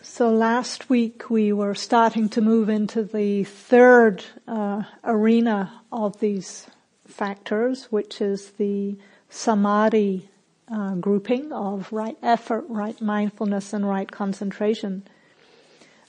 So 0.00 0.30
last 0.30 0.88
week 0.88 1.28
we 1.28 1.52
were 1.52 1.74
starting 1.74 2.28
to 2.30 2.40
move 2.40 2.68
into 2.68 3.02
the 3.02 3.42
third 3.42 4.24
uh, 4.46 4.84
arena 5.02 5.72
of 5.90 6.20
these 6.20 6.68
factors, 7.04 7.86
which 7.90 8.20
is 8.20 8.52
the 8.58 8.96
samadhi 9.28 10.28
uh, 10.72 10.94
grouping 10.94 11.52
of 11.52 11.92
right 11.92 12.16
effort, 12.22 12.64
right 12.68 13.00
mindfulness, 13.00 13.72
and 13.72 13.88
right 13.88 14.08
concentration. 14.08 15.02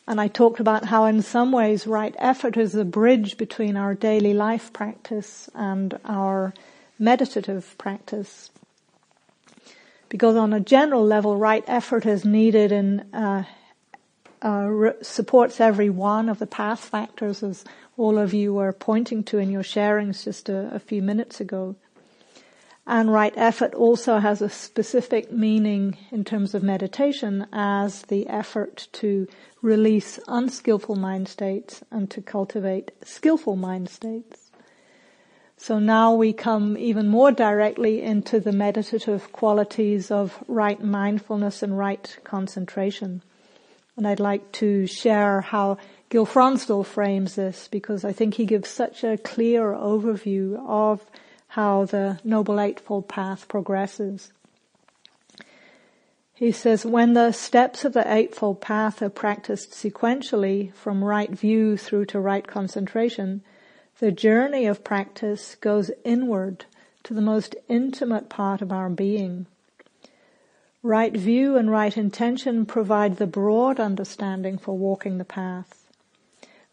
And 0.08 0.22
I 0.22 0.28
talked 0.28 0.60
about 0.60 0.86
how 0.86 1.06
in 1.06 1.24
some 1.24 1.52
ways 1.52 1.88
right 1.88 2.16
effort 2.20 2.58
is 2.58 2.74
the 2.74 2.86
bridge 2.86 3.38
between 3.38 3.76
our 3.76 3.96
daily 3.96 4.36
life 4.36 4.72
practice 4.72 5.50
and 5.56 6.00
our 6.06 6.54
meditative 7.00 7.76
practice. 7.80 8.52
Because 10.10 10.36
on 10.36 10.54
a 10.54 10.60
general 10.60 11.06
level, 11.06 11.36
right 11.36 11.64
effort 11.68 12.06
is 12.06 12.24
needed 12.24 12.72
in 12.72 13.00
uh, 13.14 13.46
uh, 14.42 14.92
supports 15.02 15.60
every 15.60 15.90
one 15.90 16.30
of 16.30 16.40
the 16.40 16.48
path 16.48 16.80
factors 16.80 17.44
as 17.44 17.66
all 17.98 18.18
of 18.18 18.34
you 18.34 18.54
were 18.54 18.72
pointing 18.72 19.24
to 19.26 19.38
in 19.38 19.50
your 19.50 19.64
sharings 19.64 20.24
just 20.24 20.50
a, 20.50 20.74
a 20.74 20.80
few 20.80 21.02
minutes 21.02 21.42
ago. 21.42 21.76
And 22.88 23.14
right 23.14 23.34
effort 23.38 23.76
also 23.76 24.18
has 24.18 24.42
a 24.42 24.50
specific 24.50 25.32
meaning 25.32 25.98
in 26.10 26.24
terms 26.24 26.56
of 26.56 26.64
meditation 26.64 27.46
as 27.54 28.02
the 28.04 28.28
effort 28.28 28.88
to 28.94 29.28
release 29.62 30.20
unskillful 30.28 30.96
mind 30.96 31.28
states 31.28 31.84
and 31.92 32.10
to 32.10 32.22
cultivate 32.22 32.92
skillful 33.04 33.56
mind 33.56 33.90
states. 33.90 34.50
So 35.56 35.78
now 35.78 36.14
we 36.14 36.32
come 36.32 36.78
even 36.78 37.10
more 37.10 37.32
directly 37.32 38.02
into 38.02 38.40
the 38.40 38.54
meditative 38.54 39.32
qualities 39.34 40.10
of 40.10 40.42
right 40.48 40.82
mindfulness 40.82 41.62
and 41.62 41.78
right 41.78 42.18
concentration. 42.24 43.22
And 44.00 44.08
I'd 44.08 44.22
like 44.22 44.54
to 44.54 44.88
share 44.88 45.42
how 45.42 45.78
Gil 46.08 46.26
Fronsdal 46.26 46.86
frames 46.86 47.36
this 47.36 47.68
because 47.68 48.06
I 48.06 48.14
think 48.14 48.36
he 48.36 48.46
gives 48.46 48.70
such 48.70 49.04
a 49.04 49.18
clear 49.18 49.74
overview 49.74 50.58
of 50.66 51.06
how 51.50 51.84
the 51.84 52.18
Noble 52.24 52.62
Eightfold 52.62 53.10
Path 53.10 53.50
progresses. 53.50 54.32
He 56.34 56.54
says, 56.54 56.86
when 56.86 57.12
the 57.12 57.34
steps 57.34 57.84
of 57.84 57.92
the 57.92 58.10
Eightfold 58.10 58.62
Path 58.62 59.02
are 59.02 59.10
practiced 59.10 59.72
sequentially 59.72 60.74
from 60.74 61.04
right 61.04 61.32
view 61.32 61.76
through 61.76 62.06
to 62.06 62.22
right 62.22 62.48
concentration, 62.48 63.42
the 64.00 64.14
journey 64.14 64.66
of 64.66 64.86
practice 64.86 65.56
goes 65.56 65.92
inward 66.06 66.64
to 67.04 67.14
the 67.14 67.20
most 67.20 67.54
intimate 67.68 68.30
part 68.30 68.62
of 68.62 68.72
our 68.72 68.90
being. 68.90 69.46
Right 70.82 71.14
view 71.14 71.58
and 71.58 71.70
right 71.70 71.96
intention 71.98 72.66
provide 72.66 73.18
the 73.18 73.28
broad 73.28 73.82
understanding 73.82 74.58
for 74.58 74.78
walking 74.78 75.18
the 75.18 75.26
path. 75.26 75.90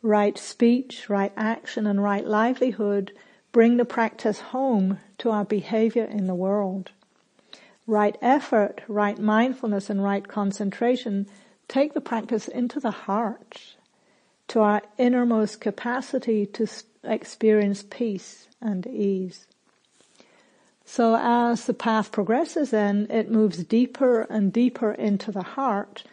Right 0.01 0.39
speech, 0.39 1.11
right 1.11 1.33
action, 1.37 1.89
and 1.89 2.01
right 2.01 2.25
livelihood 2.25 3.13
bring 3.51 3.79
the 3.79 3.85
practice 3.85 4.39
home 4.39 5.01
to 5.19 5.31
our 5.31 5.45
behavior 5.45 6.05
in 6.05 6.27
the 6.29 6.37
world. 6.37 6.93
Right 7.85 8.17
effort, 8.23 8.83
right 8.87 9.19
mindfulness, 9.19 9.91
and 9.91 10.01
right 10.03 10.27
concentration 10.29 11.27
take 11.67 11.93
the 11.93 12.01
practice 12.01 12.47
into 12.47 12.79
the 12.79 12.93
heart, 12.93 13.75
to 14.49 14.61
our 14.61 14.83
innermost 14.99 15.61
capacity 15.61 16.47
to 16.47 16.69
experience 17.03 17.83
peace 17.83 18.47
and 18.61 18.87
ease. 18.87 19.49
So 20.97 21.15
as 21.21 21.67
the 21.67 21.75
path 21.75 22.11
progresses 22.11 22.71
then, 22.71 23.07
it 23.11 23.31
moves 23.31 23.63
deeper 23.63 24.23
and 24.23 24.51
deeper 24.51 24.93
into 24.93 25.31
the 25.31 25.43
heart 25.43 26.05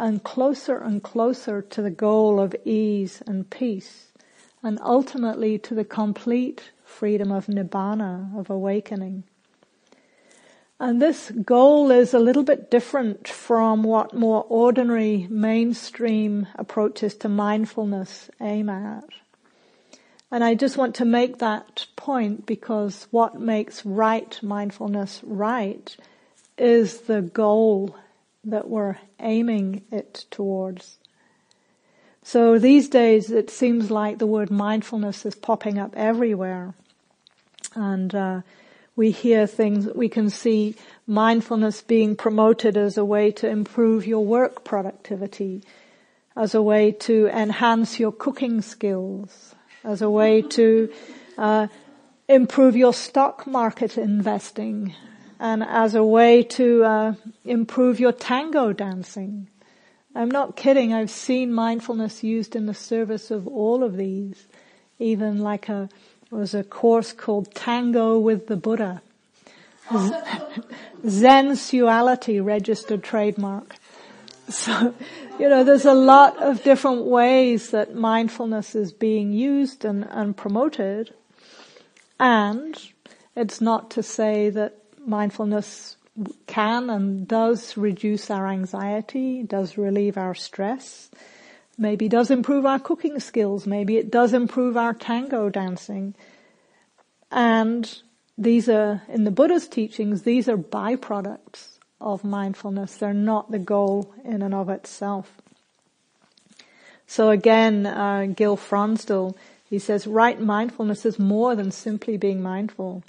and 0.00 0.24
closer 0.24 0.78
and 0.78 1.00
closer 1.00 1.62
to 1.62 1.80
the 1.80 1.92
goal 1.92 2.40
of 2.40 2.56
ease 2.64 3.22
and 3.24 3.48
peace 3.48 4.08
and 4.60 4.80
ultimately 4.82 5.60
to 5.60 5.76
the 5.76 5.84
complete 5.84 6.72
freedom 6.82 7.30
of 7.30 7.46
nibbana, 7.46 8.36
of 8.36 8.50
awakening. 8.50 9.22
And 10.80 11.00
this 11.00 11.30
goal 11.30 11.92
is 11.92 12.12
a 12.12 12.18
little 12.18 12.42
bit 12.42 12.68
different 12.68 13.28
from 13.28 13.84
what 13.84 14.12
more 14.12 14.44
ordinary 14.48 15.28
mainstream 15.30 16.48
approaches 16.56 17.14
to 17.18 17.28
mindfulness 17.28 18.28
aim 18.40 18.68
at. 18.68 19.04
And 20.32 20.42
I 20.42 20.54
just 20.54 20.78
want 20.78 20.94
to 20.94 21.04
make 21.04 21.38
that 21.38 21.84
point 21.94 22.46
because 22.46 23.06
what 23.10 23.38
makes 23.38 23.84
right 23.84 24.42
mindfulness 24.42 25.20
right 25.22 25.94
is 26.56 27.02
the 27.02 27.20
goal 27.20 27.94
that 28.42 28.66
we're 28.66 28.96
aiming 29.20 29.82
it 29.92 30.24
towards. 30.30 30.98
So 32.22 32.58
these 32.58 32.88
days 32.88 33.30
it 33.30 33.50
seems 33.50 33.90
like 33.90 34.16
the 34.16 34.26
word 34.26 34.50
mindfulness 34.50 35.26
is 35.26 35.34
popping 35.34 35.78
up 35.78 35.92
everywhere. 35.98 36.72
And 37.74 38.14
uh, 38.14 38.40
we 38.96 39.10
hear 39.10 39.46
things, 39.46 39.86
we 39.94 40.08
can 40.08 40.30
see 40.30 40.76
mindfulness 41.06 41.82
being 41.82 42.16
promoted 42.16 42.78
as 42.78 42.96
a 42.96 43.04
way 43.04 43.32
to 43.32 43.48
improve 43.48 44.06
your 44.06 44.24
work 44.24 44.64
productivity, 44.64 45.62
as 46.34 46.54
a 46.54 46.62
way 46.62 46.90
to 46.90 47.26
enhance 47.28 48.00
your 48.00 48.12
cooking 48.12 48.62
skills, 48.62 49.54
as 49.84 50.02
a 50.02 50.10
way 50.10 50.42
to 50.42 50.92
uh, 51.38 51.66
improve 52.28 52.76
your 52.76 52.94
stock 52.94 53.46
market 53.46 53.98
investing 53.98 54.94
and 55.40 55.62
as 55.64 55.94
a 55.94 56.04
way 56.04 56.42
to 56.42 56.84
uh, 56.84 57.14
improve 57.44 57.98
your 57.98 58.12
tango 58.12 58.72
dancing. 58.72 59.48
I'm 60.14 60.30
not 60.30 60.56
kidding. 60.56 60.92
I've 60.92 61.10
seen 61.10 61.52
mindfulness 61.52 62.22
used 62.22 62.54
in 62.54 62.66
the 62.66 62.74
service 62.74 63.30
of 63.30 63.48
all 63.48 63.82
of 63.82 63.96
these. 63.96 64.46
Even 64.98 65.38
like 65.38 65.68
a 65.68 65.88
was 66.30 66.54
a 66.54 66.64
course 66.64 67.12
called 67.12 67.54
Tango 67.54 68.18
with 68.18 68.46
the 68.46 68.56
Buddha. 68.56 69.02
Zen 69.90 71.50
Sensuality 71.52 72.42
registered 72.42 73.02
trademark. 73.02 73.76
So, 74.52 74.94
you 75.38 75.48
know, 75.48 75.64
there's 75.64 75.86
a 75.86 75.94
lot 75.94 76.40
of 76.42 76.62
different 76.62 77.06
ways 77.06 77.70
that 77.70 77.94
mindfulness 77.94 78.74
is 78.74 78.92
being 78.92 79.32
used 79.32 79.84
and, 79.84 80.06
and 80.10 80.36
promoted. 80.36 81.14
And 82.20 82.80
it's 83.34 83.60
not 83.60 83.90
to 83.92 84.02
say 84.02 84.50
that 84.50 84.76
mindfulness 85.06 85.96
can 86.46 86.90
and 86.90 87.26
does 87.26 87.76
reduce 87.76 88.30
our 88.30 88.46
anxiety, 88.46 89.42
does 89.42 89.78
relieve 89.78 90.18
our 90.18 90.34
stress, 90.34 91.10
maybe 91.78 92.08
does 92.08 92.30
improve 92.30 92.66
our 92.66 92.78
cooking 92.78 93.18
skills, 93.20 93.66
maybe 93.66 93.96
it 93.96 94.10
does 94.10 94.34
improve 94.34 94.76
our 94.76 94.92
tango 94.92 95.48
dancing. 95.48 96.14
And 97.30 98.02
these 98.36 98.68
are, 98.68 99.02
in 99.08 99.24
the 99.24 99.30
Buddha's 99.30 99.66
teachings, 99.66 100.22
these 100.22 100.46
are 100.48 100.58
byproducts 100.58 101.71
of 102.02 102.24
mindfulness. 102.24 102.96
They're 102.96 103.14
not 103.14 103.50
the 103.50 103.58
goal 103.58 104.14
in 104.24 104.42
and 104.42 104.54
of 104.54 104.68
itself. 104.68 105.40
So 107.06 107.30
again, 107.30 107.86
uh, 107.86 108.26
Gil 108.34 108.56
Fronsdal, 108.56 109.36
he 109.64 109.78
says, 109.78 110.06
right 110.06 110.40
mindfulness 110.40 111.04
is 111.04 111.18
more 111.18 111.54
than 111.54 111.70
simply 111.70 112.16
being 112.16 112.42
mindful. 112.42 113.02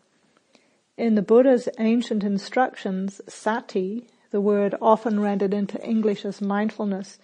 In 0.98 1.16
the 1.16 1.22
Buddha's 1.22 1.70
ancient 1.80 2.24
instructions, 2.24 3.22
sati, 3.28 4.08
the 4.32 4.42
word 4.42 4.76
often 4.82 5.20
rendered 5.20 5.54
into 5.54 5.84
English 5.84 6.26
as 6.26 6.42
mindfulness, 6.42 7.18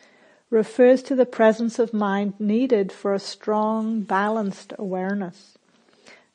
refers 0.50 1.04
to 1.04 1.16
the 1.16 1.26
presence 1.26 1.80
of 1.80 1.94
mind 1.94 2.34
needed 2.40 2.92
for 2.92 3.14
a 3.14 3.20
strong, 3.20 4.02
balanced 4.02 4.74
awareness. 4.80 5.58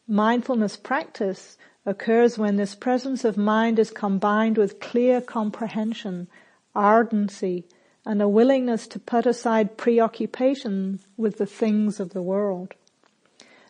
Mindfulness 0.07 0.77
practice 0.77 1.57
occurs 1.87 2.39
when 2.39 2.57
this 2.57 2.75
presence 2.75 3.25
of 3.25 3.37
mind 3.37 3.79
is 3.79 3.91
combined 3.91 4.57
with 4.57 4.81
clear 4.81 5.21
comprehension, 5.21 6.29
ardency, 6.75 7.65
and 8.07 8.21
a 8.21 8.29
willingness 8.29 8.87
to 8.87 8.99
put 8.99 9.27
aside 9.27 9.77
preoccupation 9.77 11.01
with 11.17 11.39
the 11.39 11.47
things 11.47 12.01
of 12.01 12.11
the 12.11 12.23
world. 12.23 12.75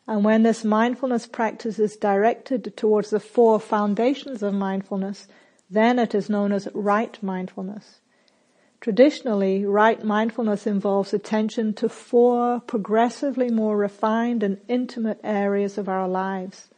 And 0.07 0.25
when 0.25 0.43
this 0.43 0.65
mindfulness 0.65 1.27
practice 1.27 1.79
is 1.79 1.97
directed 1.97 2.77
towards 2.77 3.11
the 3.11 3.21
four 3.21 3.59
foundations 3.59 4.43
of 4.43 4.53
mindfulness, 4.53 5.27
then 5.71 5.99
it 5.99 6.15
is 6.15 6.29
known 6.29 6.53
as 6.53 6.69
right 6.75 7.21
mindfulness. 7.23 8.01
Traditionally, 8.81 9.65
right 9.65 10.05
mindfulness 10.05 10.67
involves 10.67 11.15
attention 11.15 11.73
to 11.75 11.89
four 11.89 12.61
progressively 12.61 13.51
more 13.51 13.79
refined 13.79 14.43
and 14.43 14.61
intimate 14.69 15.21
areas 15.25 15.79
of 15.79 15.89
our 15.89 16.07
lives. 16.07 16.69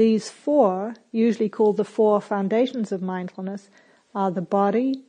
These 0.00 0.30
four, 0.30 0.94
usually 1.12 1.50
called 1.50 1.76
the 1.76 1.84
four 1.84 2.22
foundations 2.22 2.90
of 2.90 3.02
mindfulness, 3.02 3.68
are 4.14 4.30
the 4.30 4.40
body, 4.40 5.02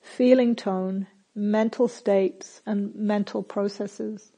feeling 0.00 0.54
tone, 0.54 1.08
mental 1.34 1.88
states, 1.88 2.62
and 2.64 2.94
mental 2.94 3.42
processes. 3.42 4.30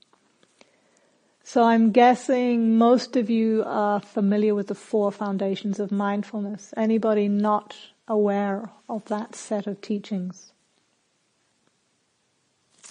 So 1.44 1.64
I'm 1.64 1.91
guessing 1.91 2.79
most 2.79 3.14
of 3.14 3.29
you 3.29 3.62
are 3.67 4.00
familiar 4.00 4.55
with 4.55 4.69
the 4.69 4.75
four 4.75 5.12
foundations 5.12 5.79
of 5.79 5.93
mindfulness. 5.93 6.73
Anybody 6.79 7.29
not 7.29 7.76
aware 8.08 8.70
of 8.88 9.05
that 9.05 9.35
set 9.35 9.67
of 9.67 9.82
teachings? 9.82 10.53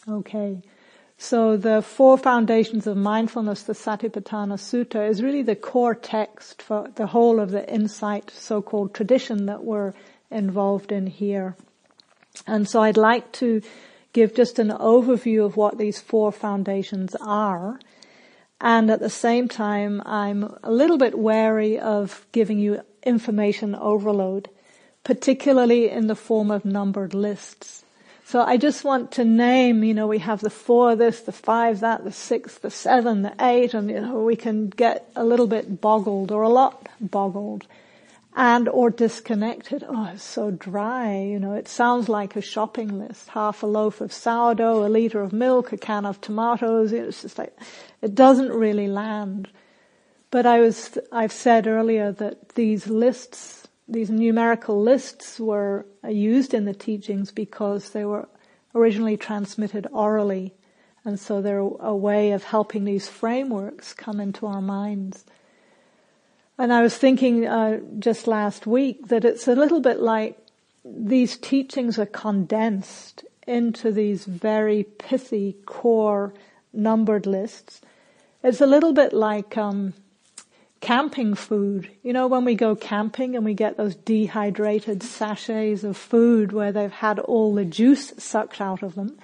Okay. 0.08 0.62
So 1.22 1.58
the 1.58 1.82
four 1.82 2.18
foundations 2.18 2.88
of 2.88 2.96
mindfulness, 2.96 3.64
the 3.64 3.74
Satipatthana 3.74 4.56
Sutta, 4.58 5.08
is 5.08 5.22
really 5.22 5.42
the 5.42 5.54
core 5.54 5.94
text 5.94 6.62
for 6.62 6.88
the 6.96 7.08
whole 7.08 7.42
of 7.42 7.52
the 7.52 7.70
insight 7.70 8.32
so-called 8.32 8.94
tradition 8.94 9.46
that 9.48 9.66
we're 9.66 9.94
involved 10.32 10.94
in 10.94 11.08
here. 11.08 11.58
And 12.48 12.70
so 12.70 12.82
I'd 12.82 12.96
like 12.96 13.34
to 13.34 13.62
give 14.14 14.34
just 14.34 14.60
an 14.60 14.70
overview 14.70 15.44
of 15.46 15.58
what 15.58 15.78
these 15.78 16.00
four 16.00 16.32
foundations 16.32 17.18
are. 17.20 17.82
And 18.62 18.90
at 18.90 19.02
the 19.02 19.10
same 19.10 19.50
time, 19.50 20.02
I'm 20.06 20.56
a 20.64 20.72
little 20.72 20.98
bit 20.98 21.20
wary 21.20 21.78
of 21.78 22.26
giving 22.32 22.60
you 22.60 22.80
information 23.04 23.76
overload, 23.76 24.50
particularly 25.04 25.90
in 25.90 26.08
the 26.08 26.16
form 26.16 26.50
of 26.50 26.64
numbered 26.64 27.14
lists. 27.14 27.84
So 28.30 28.44
I 28.44 28.58
just 28.58 28.84
want 28.84 29.14
to 29.14 29.26
name, 29.26 29.84
you 29.84 29.96
know, 29.96 30.06
we 30.06 30.20
have 30.20 30.40
the 30.40 30.52
four 30.52 30.96
this, 30.96 31.22
the 31.22 31.32
five 31.32 31.80
that, 31.80 32.04
the 32.04 32.12
six, 32.12 32.60
the 32.60 32.70
seven, 32.70 33.24
the 33.24 33.34
eight, 33.40 33.74
and 33.74 33.90
you 33.90 34.00
know, 34.00 34.24
we 34.24 34.36
can 34.36 34.70
get 34.70 35.10
a 35.16 35.26
little 35.26 35.48
bit 35.48 35.82
boggled 35.82 36.32
or 36.32 36.44
a 36.44 36.50
lot 36.50 36.90
boggled 37.02 37.66
and 38.36 38.70
or 38.70 38.92
disconnected. 38.92 39.84
Oh, 39.84 40.12
it's 40.14 40.22
so 40.22 40.52
dry. 40.52 41.24
You 41.24 41.40
know, 41.40 41.54
it 41.54 41.68
sounds 41.68 42.08
like 42.08 42.36
a 42.36 42.42
shopping 42.42 43.00
list. 43.00 43.30
Half 43.30 43.64
a 43.64 43.66
loaf 43.66 44.00
of 44.00 44.14
sourdough, 44.14 44.86
a 44.86 44.90
liter 44.90 45.24
of 45.24 45.34
milk, 45.34 45.72
a 45.72 45.78
can 45.78 46.06
of 46.06 46.22
tomatoes. 46.22 46.94
It's 46.94 47.24
just 47.24 47.40
like, 47.40 47.58
it 48.04 48.14
doesn't 48.14 48.52
really 48.52 48.88
land. 48.88 49.50
But 50.30 50.46
I 50.46 50.60
was, 50.60 51.00
I've 51.12 51.34
said 51.34 51.66
earlier 51.66 52.12
that 52.12 52.50
these 52.50 52.86
lists, 52.86 53.68
these 53.90 54.10
numerical 54.10 54.82
lists 54.82 55.40
were 55.40 55.86
used 56.08 56.54
in 56.54 56.66
the 56.66 56.74
teachings 56.74 57.32
because 57.32 57.90
they 57.90 58.06
were 58.06 58.30
originally 58.76 59.18
transmitted 59.18 59.88
orally. 59.92 60.54
And 61.04 61.20
so 61.20 61.42
they're 61.42 61.60
a 61.60 61.96
way 61.96 62.32
of 62.32 62.44
helping 62.44 62.84
these 62.84 63.08
frameworks 63.08 63.94
come 63.94 64.20
into 64.20 64.46
our 64.46 64.62
minds. 64.62 65.26
And 66.58 66.72
I 66.72 66.82
was 66.82 66.98
thinking 66.98 67.48
uh, 67.48 67.80
just 68.00 68.28
last 68.28 68.68
week 68.68 69.08
that 69.08 69.26
it's 69.26 69.48
a 69.48 69.56
little 69.56 69.80
bit 69.80 70.00
like 70.00 70.38
these 70.86 71.38
teachings 71.38 71.98
are 71.98 72.06
condensed 72.06 73.24
into 73.48 73.92
these 73.92 74.26
very 74.26 74.84
pithy 74.84 75.56
core 75.66 76.34
numbered 76.74 77.26
lists. 77.26 77.82
It's 78.44 78.62
a 78.62 78.68
little 78.68 78.94
bit 78.94 79.14
like 79.14 79.58
um, 79.58 79.94
camping 80.82 81.36
food. 81.36 81.90
You 82.04 82.14
know, 82.14 82.28
when 82.28 82.46
we 82.46 82.56
go 82.56 82.76
camping 82.76 83.36
and 83.36 83.44
we 83.44 83.54
get 83.54 83.78
those 83.78 83.96
dehydrated 83.96 85.04
sachets 85.04 85.84
of 85.84 85.98
food 85.98 86.52
where 86.52 86.72
they've 86.72 86.92
had 86.92 87.20
all 87.20 87.54
the 87.54 87.66
juice 87.66 88.14
sucked 88.18 88.62
out 88.62 88.84
of 88.84 88.96
them, 88.96 89.18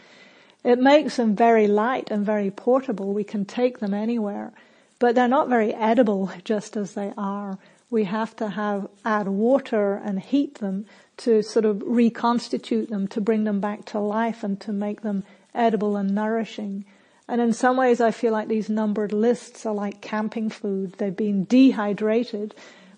it 0.64 0.80
makes 0.80 1.18
them 1.18 1.36
very 1.36 1.68
light 1.68 2.10
and 2.12 2.26
very 2.26 2.52
portable. 2.52 3.14
We 3.14 3.24
can 3.24 3.46
take 3.46 3.80
them 3.80 3.94
anywhere 3.94 4.52
but 5.00 5.16
they're 5.16 5.28
not 5.28 5.50
very 5.50 5.74
edible 5.74 6.32
just 6.44 6.78
as 6.78 6.94
they 6.94 7.14
are. 7.18 7.58
We 7.90 8.06
have 8.06 8.36
to 8.38 8.50
have, 8.50 8.88
add 9.04 9.28
water 9.28 9.96
and 9.96 10.20
heat 10.20 10.56
them 10.56 10.86
to 11.18 11.42
sort 11.42 11.66
of 11.66 11.82
reconstitute 11.86 12.90
them, 12.90 13.08
to 13.10 13.22
bring 13.22 13.44
them 13.44 13.60
back 13.60 13.86
to 13.86 14.00
life 14.00 14.44
and 14.44 14.60
to 14.62 14.74
make 14.74 15.02
them 15.02 15.24
edible 15.54 15.96
and 15.96 16.14
nourishing. 16.14 16.86
And 17.28 17.42
in 17.42 17.54
some 17.54 17.78
ways 17.78 18.02
I 18.02 18.12
feel 18.12 18.32
like 18.32 18.48
these 18.48 18.70
numbered 18.70 19.12
lists 19.12 19.66
are 19.66 19.74
like 19.74 20.02
camping 20.02 20.50
food. 20.50 20.94
They've 20.94 21.16
been 21.16 21.46
dehydrated. 21.46 22.54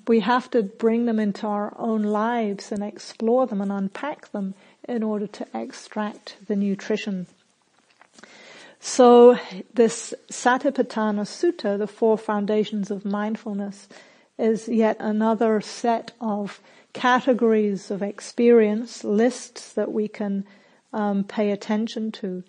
We 0.07 0.19
have 0.21 0.49
to 0.51 0.63
bring 0.63 1.05
them 1.05 1.19
into 1.19 1.47
our 1.47 1.73
own 1.77 2.03
lives 2.03 2.71
and 2.71 2.83
explore 2.83 3.47
them 3.47 3.61
and 3.61 3.71
unpack 3.71 4.31
them 4.31 4.53
in 4.87 5.03
order 5.03 5.27
to 5.27 5.47
extract 5.53 6.37
the 6.47 6.55
nutrition. 6.55 7.27
So 8.79 9.37
this 9.73 10.13
Satipatthana 10.31 11.25
Sutta, 11.25 11.77
the 11.77 11.87
four 11.87 12.17
foundations 12.17 12.91
of 12.91 13.05
mindfulness, 13.05 13.87
is 14.37 14.67
yet 14.67 14.97
another 14.99 15.61
set 15.61 16.11
of 16.21 16.61
categories 16.93 17.91
of 17.91 18.01
experience, 18.01 19.03
lists 19.03 19.73
that 19.73 19.91
we 19.91 20.07
can 20.07 20.45
um, 20.93 21.23
pay 21.23 21.51
attention 21.51 22.11
to. 22.11 22.43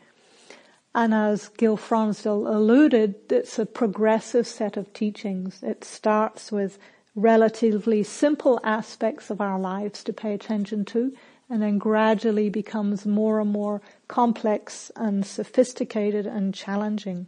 And 0.94 1.14
as 1.14 1.48
Gil 1.48 1.76
Fronsdal 1.76 2.52
alluded, 2.52 3.30
it's 3.30 3.58
a 3.58 3.66
progressive 3.66 4.46
set 4.46 4.76
of 4.76 4.92
teachings. 4.92 5.62
It 5.62 5.84
starts 5.84 6.50
with 6.50 6.78
relatively 7.14 8.02
simple 8.02 8.60
aspects 8.64 9.30
of 9.30 9.40
our 9.40 9.58
lives 9.58 10.02
to 10.04 10.12
pay 10.12 10.34
attention 10.34 10.84
to, 10.86 11.12
and 11.50 11.62
then 11.62 11.78
gradually 11.78 12.50
becomes 12.50 13.06
more 13.06 13.40
and 13.40 13.50
more 13.50 13.80
complex 14.06 14.90
and 14.96 15.24
sophisticated 15.24 16.26
and 16.26 16.54
challenging. 16.54 17.26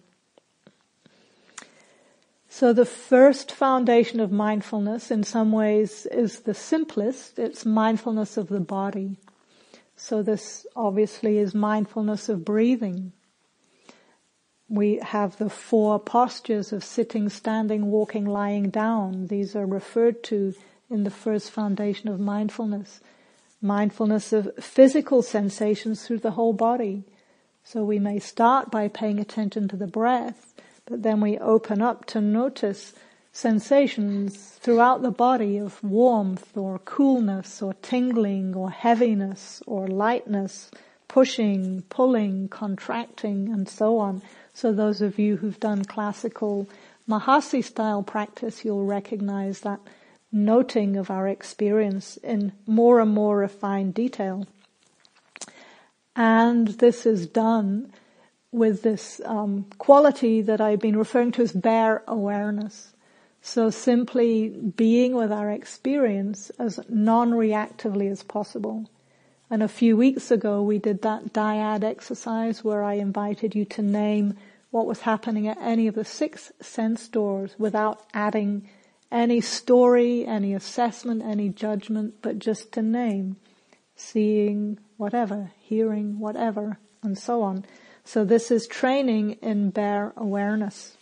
So 2.48 2.72
the 2.72 2.84
first 2.84 3.52
foundation 3.52 4.18
of 4.18 4.32
mindfulness 4.32 5.10
in 5.10 5.22
some 5.22 5.52
ways 5.52 6.06
is 6.06 6.40
the 6.40 6.54
simplest. 6.54 7.38
It's 7.38 7.64
mindfulness 7.64 8.36
of 8.36 8.48
the 8.48 8.60
body. 8.60 9.16
So 9.96 10.22
this 10.22 10.66
obviously 10.74 11.38
is 11.38 11.54
mindfulness 11.54 12.28
of 12.28 12.44
breathing. 12.44 13.12
We 14.70 15.00
have 15.02 15.36
the 15.36 15.50
four 15.50 15.98
postures 15.98 16.72
of 16.72 16.84
sitting, 16.84 17.28
standing, 17.28 17.90
walking, 17.90 18.24
lying 18.24 18.70
down. 18.70 19.26
These 19.26 19.54
are 19.54 19.66
referred 19.66 20.22
to 20.24 20.54
in 20.88 21.04
the 21.04 21.10
first 21.10 21.50
foundation 21.50 22.08
of 22.08 22.18
mindfulness 22.18 23.00
mindfulness 23.62 24.32
of 24.32 24.50
physical 24.58 25.22
sensations 25.22 26.06
through 26.06 26.18
the 26.18 26.32
whole 26.32 26.52
body. 26.52 27.04
So 27.62 27.84
we 27.84 27.98
may 27.98 28.18
start 28.18 28.70
by 28.70 28.88
paying 28.88 29.18
attention 29.18 29.68
to 29.68 29.76
the 29.76 29.86
breath, 29.86 30.54
but 30.86 31.02
then 31.02 31.20
we 31.20 31.38
open 31.38 31.82
up 31.82 32.06
to 32.06 32.20
notice 32.20 32.94
sensations 33.32 34.36
throughout 34.60 35.02
the 35.02 35.10
body 35.10 35.56
of 35.56 35.82
warmth 35.84 36.56
or 36.56 36.78
coolness 36.80 37.62
or 37.62 37.74
tingling 37.74 38.54
or 38.56 38.70
heaviness 38.70 39.62
or 39.66 39.86
lightness, 39.86 40.70
pushing, 41.06 41.82
pulling, 41.90 42.48
contracting 42.48 43.52
and 43.52 43.68
so 43.68 43.98
on. 43.98 44.22
So 44.52 44.72
those 44.72 45.00
of 45.00 45.18
you 45.18 45.36
who've 45.36 45.60
done 45.60 45.84
classical 45.84 46.68
Mahasi 47.08 47.64
style 47.64 48.02
practice, 48.02 48.64
you'll 48.64 48.84
recognize 48.84 49.60
that 49.60 49.80
noting 50.32 50.96
of 50.96 51.10
our 51.10 51.26
experience 51.26 52.16
in 52.18 52.52
more 52.66 53.00
and 53.00 53.10
more 53.10 53.38
refined 53.38 53.94
detail. 53.94 54.46
And 56.14 56.68
this 56.68 57.06
is 57.06 57.26
done 57.26 57.92
with 58.52 58.82
this 58.82 59.20
um, 59.24 59.66
quality 59.78 60.42
that 60.42 60.60
I've 60.60 60.80
been 60.80 60.98
referring 60.98 61.32
to 61.32 61.42
as 61.42 61.52
bare 61.52 62.02
awareness. 62.06 62.92
So 63.42 63.70
simply 63.70 64.48
being 64.48 65.14
with 65.14 65.32
our 65.32 65.50
experience 65.50 66.50
as 66.58 66.78
non-reactively 66.88 68.10
as 68.10 68.22
possible. 68.22 68.90
And 69.50 69.64
a 69.64 69.68
few 69.68 69.96
weeks 69.96 70.30
ago 70.30 70.62
we 70.62 70.78
did 70.78 71.02
that 71.02 71.32
dyad 71.32 71.82
exercise 71.82 72.62
where 72.62 72.84
I 72.84 72.94
invited 72.94 73.56
you 73.56 73.64
to 73.66 73.82
name 73.82 74.34
what 74.70 74.86
was 74.86 75.00
happening 75.00 75.48
at 75.48 75.58
any 75.60 75.88
of 75.88 75.96
the 75.96 76.04
six 76.04 76.52
sense 76.60 77.08
doors 77.08 77.56
without 77.58 78.00
adding 78.14 78.68
any 79.10 79.40
story, 79.40 80.24
any 80.24 80.54
assessment, 80.54 81.22
any 81.22 81.48
judgment, 81.48 82.14
but 82.22 82.38
just 82.38 82.70
to 82.72 82.82
name, 82.82 83.36
seeing 83.96 84.78
whatever, 84.96 85.50
hearing 85.58 86.20
whatever, 86.20 86.78
and 87.02 87.18
so 87.18 87.42
on. 87.42 87.64
So 88.04 88.24
this 88.24 88.52
is 88.52 88.68
training 88.68 89.32
in 89.42 89.70
bare 89.70 90.12
awareness. 90.16 90.96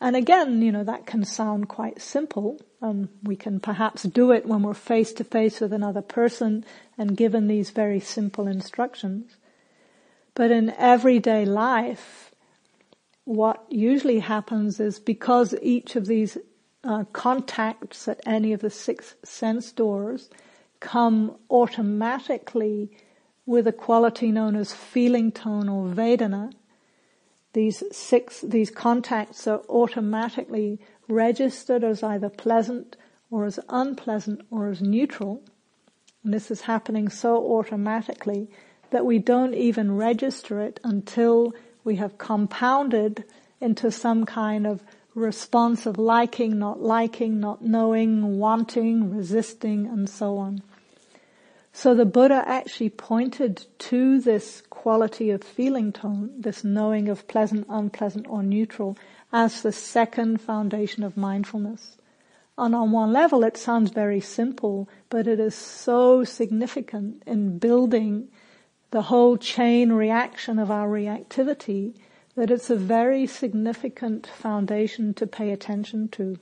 And 0.00 0.16
again, 0.16 0.62
you 0.62 0.72
know, 0.72 0.84
that 0.84 1.06
can 1.06 1.24
sound 1.24 1.68
quite 1.68 2.00
simple. 2.00 2.58
Um, 2.80 3.10
we 3.22 3.36
can 3.36 3.60
perhaps 3.60 4.04
do 4.04 4.32
it 4.32 4.46
when 4.46 4.62
we're 4.62 4.72
face 4.72 5.12
to 5.14 5.24
face 5.24 5.60
with 5.60 5.72
another 5.72 6.00
person 6.00 6.64
and 6.96 7.16
given 7.16 7.48
these 7.48 7.70
very 7.70 8.00
simple 8.00 8.46
instructions. 8.46 9.36
But 10.34 10.50
in 10.50 10.70
everyday 10.70 11.44
life, 11.44 12.34
what 13.24 13.64
usually 13.68 14.20
happens 14.20 14.80
is 14.80 14.98
because 14.98 15.54
each 15.60 15.96
of 15.96 16.06
these 16.06 16.38
uh, 16.82 17.04
contacts 17.12 18.08
at 18.08 18.20
any 18.24 18.54
of 18.54 18.60
the 18.60 18.70
six 18.70 19.16
sense 19.22 19.70
doors 19.70 20.30
come 20.80 21.36
automatically 21.50 22.90
with 23.44 23.66
a 23.66 23.72
quality 23.72 24.32
known 24.32 24.56
as 24.56 24.72
feeling 24.72 25.30
tone 25.30 25.68
or 25.68 25.88
Vedana. 25.88 26.52
These 27.52 27.82
six, 27.90 28.42
these 28.42 28.70
contacts 28.70 29.46
are 29.46 29.62
automatically 29.68 30.80
registered 31.08 31.82
as 31.82 32.02
either 32.02 32.28
pleasant 32.28 32.96
or 33.30 33.44
as 33.44 33.58
unpleasant 33.68 34.42
or 34.50 34.68
as 34.68 34.80
neutral. 34.80 35.42
And 36.22 36.32
this 36.32 36.50
is 36.50 36.62
happening 36.62 37.08
so 37.08 37.36
automatically 37.36 38.50
that 38.90 39.06
we 39.06 39.18
don't 39.18 39.54
even 39.54 39.96
register 39.96 40.60
it 40.60 40.80
until 40.84 41.54
we 41.82 41.96
have 41.96 42.18
compounded 42.18 43.24
into 43.60 43.90
some 43.90 44.26
kind 44.26 44.66
of 44.66 44.82
response 45.14 45.86
of 45.86 45.98
liking, 45.98 46.58
not 46.58 46.80
liking, 46.80 47.40
not 47.40 47.62
knowing, 47.62 48.38
wanting, 48.38 49.10
resisting, 49.10 49.86
and 49.86 50.08
so 50.08 50.38
on. 50.38 50.62
So 51.72 51.94
the 51.94 52.04
Buddha 52.04 52.42
actually 52.46 52.90
pointed 52.90 53.66
to 53.78 54.20
this 54.20 54.62
quality 54.70 55.30
of 55.30 55.44
feeling 55.44 55.92
tone, 55.92 56.32
this 56.36 56.64
knowing 56.64 57.08
of 57.08 57.28
pleasant, 57.28 57.66
unpleasant 57.68 58.26
or 58.28 58.42
neutral 58.42 58.98
as 59.32 59.62
the 59.62 59.72
second 59.72 60.40
foundation 60.40 61.04
of 61.04 61.16
mindfulness. 61.16 61.96
And 62.58 62.74
on 62.74 62.90
one 62.90 63.12
level 63.12 63.44
it 63.44 63.56
sounds 63.56 63.90
very 63.90 64.20
simple, 64.20 64.88
but 65.08 65.26
it 65.26 65.38
is 65.38 65.54
so 65.54 66.24
significant 66.24 67.22
in 67.26 67.58
building 67.58 68.28
the 68.90 69.02
whole 69.02 69.36
chain 69.36 69.92
reaction 69.92 70.58
of 70.58 70.70
our 70.70 70.88
reactivity 70.88 71.94
that 72.34 72.50
it's 72.50 72.70
a 72.70 72.76
very 72.76 73.26
significant 73.26 74.26
foundation 74.26 75.14
to 75.14 75.26
pay 75.26 75.52
attention 75.52 76.08
to. 76.08 76.36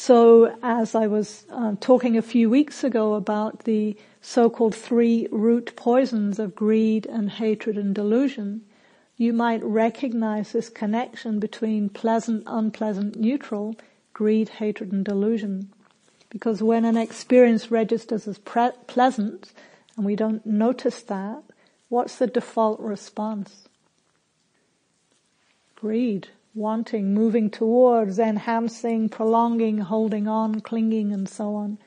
So 0.00 0.56
as 0.62 0.94
I 0.94 1.06
was 1.08 1.44
uh, 1.50 1.74
talking 1.78 2.16
a 2.16 2.22
few 2.22 2.48
weeks 2.48 2.82
ago 2.82 3.12
about 3.12 3.64
the 3.64 3.98
so-called 4.22 4.74
three 4.74 5.28
root 5.30 5.76
poisons 5.76 6.38
of 6.38 6.54
greed 6.54 7.04
and 7.04 7.28
hatred 7.28 7.76
and 7.76 7.94
delusion, 7.94 8.62
you 9.18 9.34
might 9.34 9.62
recognize 9.62 10.52
this 10.52 10.70
connection 10.70 11.38
between 11.38 11.90
pleasant, 11.90 12.44
unpleasant, 12.46 13.16
neutral, 13.16 13.76
greed, 14.14 14.48
hatred 14.48 14.90
and 14.90 15.04
delusion. 15.04 15.70
Because 16.30 16.62
when 16.62 16.86
an 16.86 16.96
experience 16.96 17.70
registers 17.70 18.26
as 18.26 18.38
pre- 18.38 18.70
pleasant, 18.86 19.52
and 19.98 20.06
we 20.06 20.16
don't 20.16 20.46
notice 20.46 21.02
that, 21.02 21.42
what's 21.90 22.16
the 22.16 22.26
default 22.26 22.80
response? 22.80 23.68
Greed, 25.76 26.28
wanting, 26.60 27.14
moving 27.14 27.50
towards, 27.50 28.18
enhancing, 28.18 29.08
prolonging, 29.08 29.78
holding 29.78 30.28
on, 30.28 30.60
clinging, 30.60 31.12
and 31.12 31.28
so 31.28 31.54
on. 31.56 31.78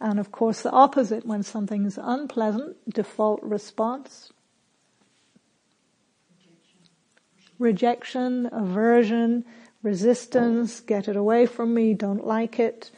And 0.00 0.20
of 0.20 0.30
course 0.30 0.62
the 0.62 0.70
opposite, 0.70 1.26
when 1.26 1.42
something 1.42 1.86
is 1.86 1.98
unpleasant, 2.00 2.76
default 2.88 3.42
response. 3.42 4.32
Rejection, 7.58 8.48
aversion, 8.52 9.44
resistance, 9.82 10.80
get 10.80 11.08
it 11.08 11.16
away 11.16 11.46
from 11.46 11.72
me, 11.72 11.94
don't 11.94 12.26
like 12.26 12.60
it. 12.60 12.90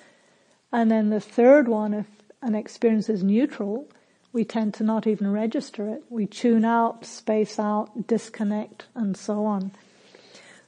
And 0.72 0.90
then 0.90 1.10
the 1.10 1.20
third 1.20 1.68
one, 1.68 1.94
if 1.94 2.06
an 2.42 2.54
experience 2.54 3.08
is 3.08 3.22
neutral, 3.22 3.88
we 4.32 4.44
tend 4.44 4.74
to 4.74 4.84
not 4.84 5.06
even 5.06 5.30
register 5.32 5.88
it. 5.88 6.04
We 6.10 6.26
tune 6.26 6.64
out, 6.64 7.06
space 7.06 7.58
out, 7.58 8.06
disconnect, 8.06 8.86
and 8.94 9.16
so 9.16 9.46
on. 9.46 9.72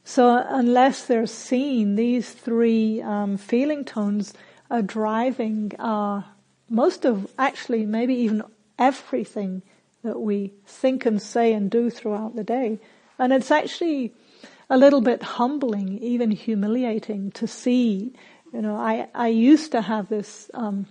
So 0.09 0.43
unless 0.49 1.05
they're 1.05 1.27
seen, 1.27 1.97
these 1.97 2.31
three 2.33 3.03
um, 3.03 3.37
feeling 3.37 3.85
tones 3.85 4.33
are 4.71 4.81
driving 4.81 5.73
uh, 5.79 6.23
most 6.71 7.05
of, 7.05 7.31
actually, 7.39 7.85
maybe 7.85 8.15
even 8.15 8.43
everything 8.79 9.61
that 10.03 10.19
we 10.19 10.55
think 10.67 11.05
and 11.05 11.21
say 11.21 11.53
and 11.53 11.71
do 11.71 11.91
throughout 11.91 12.37
the 12.37 12.43
day. 12.43 12.79
And 13.19 13.35
it's 13.35 13.51
actually 13.51 14.15
a 14.71 14.79
little 14.79 15.03
bit 15.03 15.23
humbling, 15.23 15.99
even 15.99 16.31
humiliating 16.31 17.31
to 17.33 17.47
see. 17.47 18.15
You 18.55 18.63
know, 18.63 18.77
I 18.77 19.09
I 19.15 19.29
used 19.29 19.73
to 19.73 19.83
have 19.83 20.09
this 20.09 20.51
um, 20.55 20.87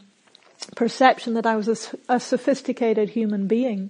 perception 0.76 1.34
that 1.34 1.48
I 1.48 1.56
was 1.56 1.68
a, 1.68 2.14
a, 2.18 2.20
sophisticated 2.20 3.10
human 3.10 3.48
being. 3.48 3.90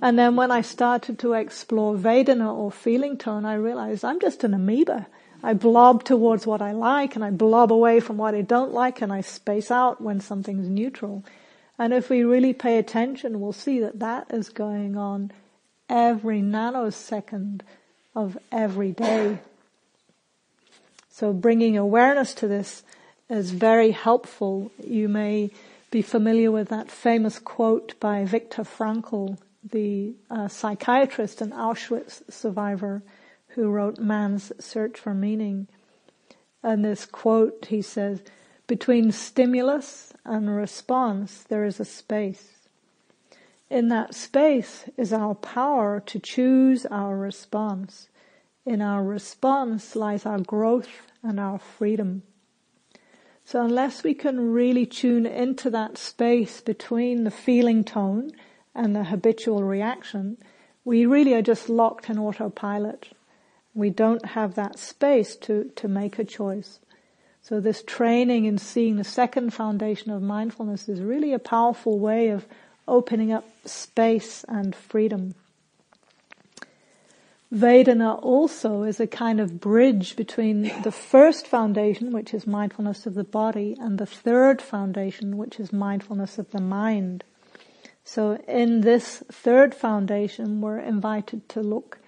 And 0.00 0.18
then 0.18 0.36
when 0.36 0.50
I 0.50 0.62
started 0.62 1.18
to 1.20 1.32
explore 1.32 1.96
Vedana 1.96 2.54
or 2.54 2.70
feeling 2.70 3.16
tone, 3.16 3.44
I 3.44 3.54
realized 3.54 4.04
I'm 4.04 4.20
just 4.20 4.44
an 4.44 4.54
amoeba. 4.54 5.06
I 5.42 5.54
blob 5.54 6.04
towards 6.04 6.46
what 6.46 6.62
I 6.62 6.72
like 6.72 7.14
and 7.14 7.24
I 7.24 7.30
blob 7.30 7.72
away 7.72 8.00
from 8.00 8.16
what 8.16 8.34
I 8.34 8.42
don't 8.42 8.72
like 8.72 9.00
and 9.02 9.12
I 9.12 9.20
space 9.20 9.70
out 9.70 10.00
when 10.00 10.20
something's 10.20 10.68
neutral. 10.68 11.24
And 11.78 11.92
if 11.92 12.10
we 12.10 12.24
really 12.24 12.52
pay 12.52 12.78
attention, 12.78 13.40
we'll 13.40 13.52
see 13.52 13.80
that 13.80 14.00
that 14.00 14.26
is 14.30 14.48
going 14.48 14.96
on 14.96 15.30
every 15.88 16.40
nanosecond 16.40 17.60
of 18.14 18.36
every 18.50 18.92
day. 18.92 19.38
So 21.08 21.32
bringing 21.32 21.76
awareness 21.76 22.34
to 22.34 22.48
this 22.48 22.82
is 23.30 23.52
very 23.52 23.92
helpful. 23.92 24.72
You 24.82 25.08
may 25.08 25.50
be 25.90 26.02
familiar 26.02 26.50
with 26.50 26.68
that 26.68 26.90
famous 26.90 27.38
quote 27.38 27.98
by 28.00 28.24
Viktor 28.24 28.62
Frankl, 28.62 29.38
the 29.70 30.14
uh, 30.30 30.48
psychiatrist 30.48 31.40
and 31.40 31.52
Auschwitz 31.52 32.22
survivor 32.30 33.02
who 33.48 33.70
wrote 33.70 33.98
Man's 33.98 34.52
Search 34.58 34.98
for 34.98 35.14
Meaning. 35.14 35.68
And 36.62 36.84
this 36.84 37.06
quote, 37.06 37.66
he 37.68 37.82
says, 37.82 38.22
between 38.66 39.12
stimulus 39.12 40.12
and 40.24 40.54
response, 40.54 41.44
there 41.48 41.64
is 41.64 41.80
a 41.80 41.84
space. 41.84 42.68
In 43.70 43.88
that 43.88 44.14
space 44.14 44.84
is 44.96 45.12
our 45.12 45.34
power 45.34 46.00
to 46.06 46.18
choose 46.18 46.86
our 46.86 47.16
response. 47.16 48.08
In 48.64 48.82
our 48.82 49.02
response 49.02 49.96
lies 49.96 50.26
our 50.26 50.40
growth 50.40 50.90
and 51.22 51.40
our 51.40 51.58
freedom. 51.58 52.22
So 53.44 53.64
unless 53.64 54.04
we 54.04 54.12
can 54.12 54.52
really 54.52 54.84
tune 54.84 55.24
into 55.24 55.70
that 55.70 55.96
space 55.96 56.60
between 56.60 57.24
the 57.24 57.30
feeling 57.30 57.82
tone 57.82 58.32
and 58.74 58.94
the 58.94 59.04
habitual 59.04 59.62
reaction, 59.62 60.36
we 60.84 61.06
really 61.06 61.34
are 61.34 61.42
just 61.42 61.68
locked 61.68 62.08
in 62.08 62.18
autopilot. 62.18 63.10
We 63.74 63.90
don't 63.90 64.24
have 64.24 64.54
that 64.54 64.78
space 64.78 65.36
to, 65.36 65.70
to 65.76 65.88
make 65.88 66.18
a 66.18 66.24
choice. 66.24 66.80
So 67.42 67.60
this 67.60 67.82
training 67.82 68.44
in 68.44 68.58
seeing 68.58 68.96
the 68.96 69.04
second 69.04 69.54
foundation 69.54 70.10
of 70.10 70.22
mindfulness 70.22 70.88
is 70.88 71.00
really 71.00 71.32
a 71.32 71.38
powerful 71.38 71.98
way 71.98 72.28
of 72.28 72.46
opening 72.86 73.32
up 73.32 73.46
space 73.64 74.44
and 74.48 74.74
freedom. 74.74 75.34
Vedana 77.52 78.22
also 78.22 78.82
is 78.82 79.00
a 79.00 79.06
kind 79.06 79.40
of 79.40 79.60
bridge 79.60 80.16
between 80.16 80.70
the 80.82 80.92
first 80.92 81.46
foundation, 81.46 82.12
which 82.12 82.34
is 82.34 82.46
mindfulness 82.46 83.06
of 83.06 83.14
the 83.14 83.24
body, 83.24 83.74
and 83.80 83.98
the 83.98 84.06
third 84.06 84.60
foundation, 84.60 85.38
which 85.38 85.58
is 85.58 85.72
mindfulness 85.72 86.36
of 86.36 86.50
the 86.50 86.60
mind. 86.60 87.24
So 88.08 88.36
in 88.48 88.80
this 88.80 89.22
third 89.30 89.74
foundation, 89.74 90.62
we're 90.62 90.78
invited 90.78 91.46
to 91.50 91.60
look 91.60 91.98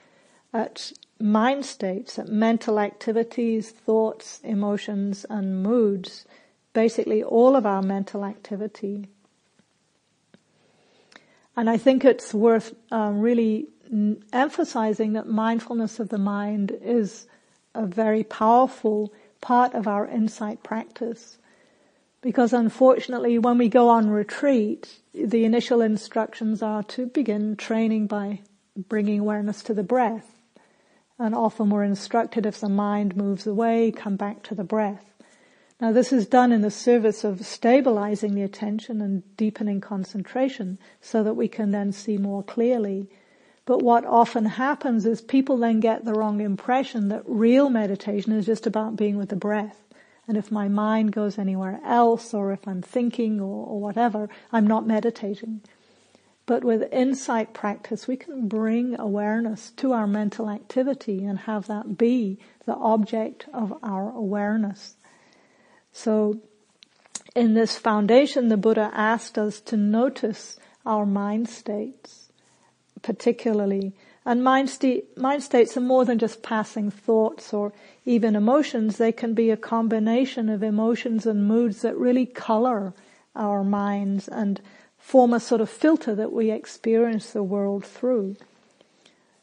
at 0.50 0.94
mind 1.20 1.66
states, 1.66 2.18
at 2.18 2.26
mental 2.26 2.80
activities, 2.80 3.68
thoughts, 3.68 4.40
emotions, 4.42 5.26
and 5.28 5.62
moods, 5.62 6.24
basically 6.72 7.22
all 7.22 7.54
of 7.54 7.66
our 7.66 7.82
mental 7.82 8.24
activity. 8.24 9.08
And 11.54 11.68
I 11.68 11.76
think 11.76 12.02
it's 12.02 12.32
worth 12.32 12.72
um, 12.90 13.20
really 13.20 13.66
emphasizing 14.32 15.12
that 15.12 15.28
mindfulness 15.28 16.00
of 16.00 16.08
the 16.08 16.16
mind 16.16 16.72
is 16.82 17.26
a 17.74 17.84
very 17.84 18.24
powerful 18.24 19.12
part 19.42 19.74
of 19.74 19.86
our 19.86 20.08
insight 20.08 20.62
practice. 20.62 21.36
Because 22.22 22.52
unfortunately, 22.52 23.38
when 23.38 23.58
we 23.58 23.68
go 23.68 23.88
on 23.88 24.10
retreat, 24.10 25.00
the 25.14 25.44
initial 25.44 25.80
instructions 25.80 26.62
are 26.62 26.82
to 26.84 27.06
begin 27.06 27.56
training 27.56 28.06
by 28.06 28.40
bringing 28.76 29.20
awareness 29.20 29.62
to 29.64 29.74
the 29.74 29.82
breath. 29.82 30.36
And 31.18 31.34
often 31.34 31.70
we're 31.70 31.84
instructed 31.84 32.46
if 32.46 32.60
the 32.60 32.68
mind 32.68 33.16
moves 33.16 33.46
away, 33.46 33.90
come 33.90 34.16
back 34.16 34.42
to 34.44 34.54
the 34.54 34.64
breath. 34.64 35.04
Now 35.80 35.92
this 35.92 36.12
is 36.12 36.26
done 36.26 36.52
in 36.52 36.60
the 36.60 36.70
service 36.70 37.24
of 37.24 37.46
stabilizing 37.46 38.34
the 38.34 38.42
attention 38.42 39.00
and 39.00 39.36
deepening 39.36 39.80
concentration 39.80 40.78
so 41.00 41.22
that 41.22 41.34
we 41.34 41.48
can 41.48 41.70
then 41.70 41.92
see 41.92 42.18
more 42.18 42.42
clearly 42.42 43.08
but 43.70 43.82
what 43.82 44.04
often 44.04 44.46
happens 44.46 45.06
is 45.06 45.20
people 45.20 45.56
then 45.56 45.78
get 45.78 46.04
the 46.04 46.12
wrong 46.12 46.40
impression 46.40 47.06
that 47.10 47.22
real 47.24 47.70
meditation 47.70 48.32
is 48.32 48.44
just 48.44 48.66
about 48.66 48.96
being 48.96 49.16
with 49.16 49.28
the 49.28 49.36
breath. 49.36 49.76
And 50.30 50.38
if 50.38 50.52
my 50.52 50.68
mind 50.68 51.10
goes 51.10 51.40
anywhere 51.40 51.80
else 51.84 52.32
or 52.32 52.52
if 52.52 52.68
I'm 52.68 52.82
thinking 52.82 53.40
or, 53.40 53.66
or 53.66 53.80
whatever, 53.80 54.28
I'm 54.52 54.64
not 54.64 54.86
meditating. 54.86 55.62
But 56.46 56.62
with 56.62 56.88
insight 56.92 57.52
practice, 57.52 58.06
we 58.06 58.16
can 58.16 58.46
bring 58.46 58.96
awareness 58.96 59.72
to 59.78 59.92
our 59.92 60.06
mental 60.06 60.48
activity 60.48 61.24
and 61.24 61.40
have 61.40 61.66
that 61.66 61.98
be 61.98 62.38
the 62.64 62.76
object 62.76 63.46
of 63.52 63.76
our 63.82 64.12
awareness. 64.12 64.94
So 65.90 66.40
in 67.34 67.54
this 67.54 67.76
foundation, 67.76 68.50
the 68.50 68.56
Buddha 68.56 68.92
asked 68.94 69.36
us 69.36 69.60
to 69.62 69.76
notice 69.76 70.60
our 70.86 71.04
mind 71.04 71.48
states 71.48 72.30
particularly. 73.02 73.94
And 74.30 74.44
mind, 74.44 74.70
mind 75.16 75.42
states 75.42 75.76
are 75.76 75.80
more 75.80 76.04
than 76.04 76.20
just 76.20 76.40
passing 76.40 76.88
thoughts 76.88 77.52
or 77.52 77.72
even 78.06 78.36
emotions. 78.36 78.96
They 78.96 79.10
can 79.10 79.34
be 79.34 79.50
a 79.50 79.56
combination 79.56 80.48
of 80.48 80.62
emotions 80.62 81.26
and 81.26 81.48
moods 81.48 81.82
that 81.82 81.96
really 81.96 82.26
color 82.26 82.92
our 83.34 83.64
minds 83.64 84.28
and 84.28 84.60
form 84.96 85.32
a 85.32 85.40
sort 85.40 85.60
of 85.60 85.68
filter 85.68 86.14
that 86.14 86.32
we 86.32 86.52
experience 86.52 87.32
the 87.32 87.42
world 87.42 87.84
through. 87.84 88.36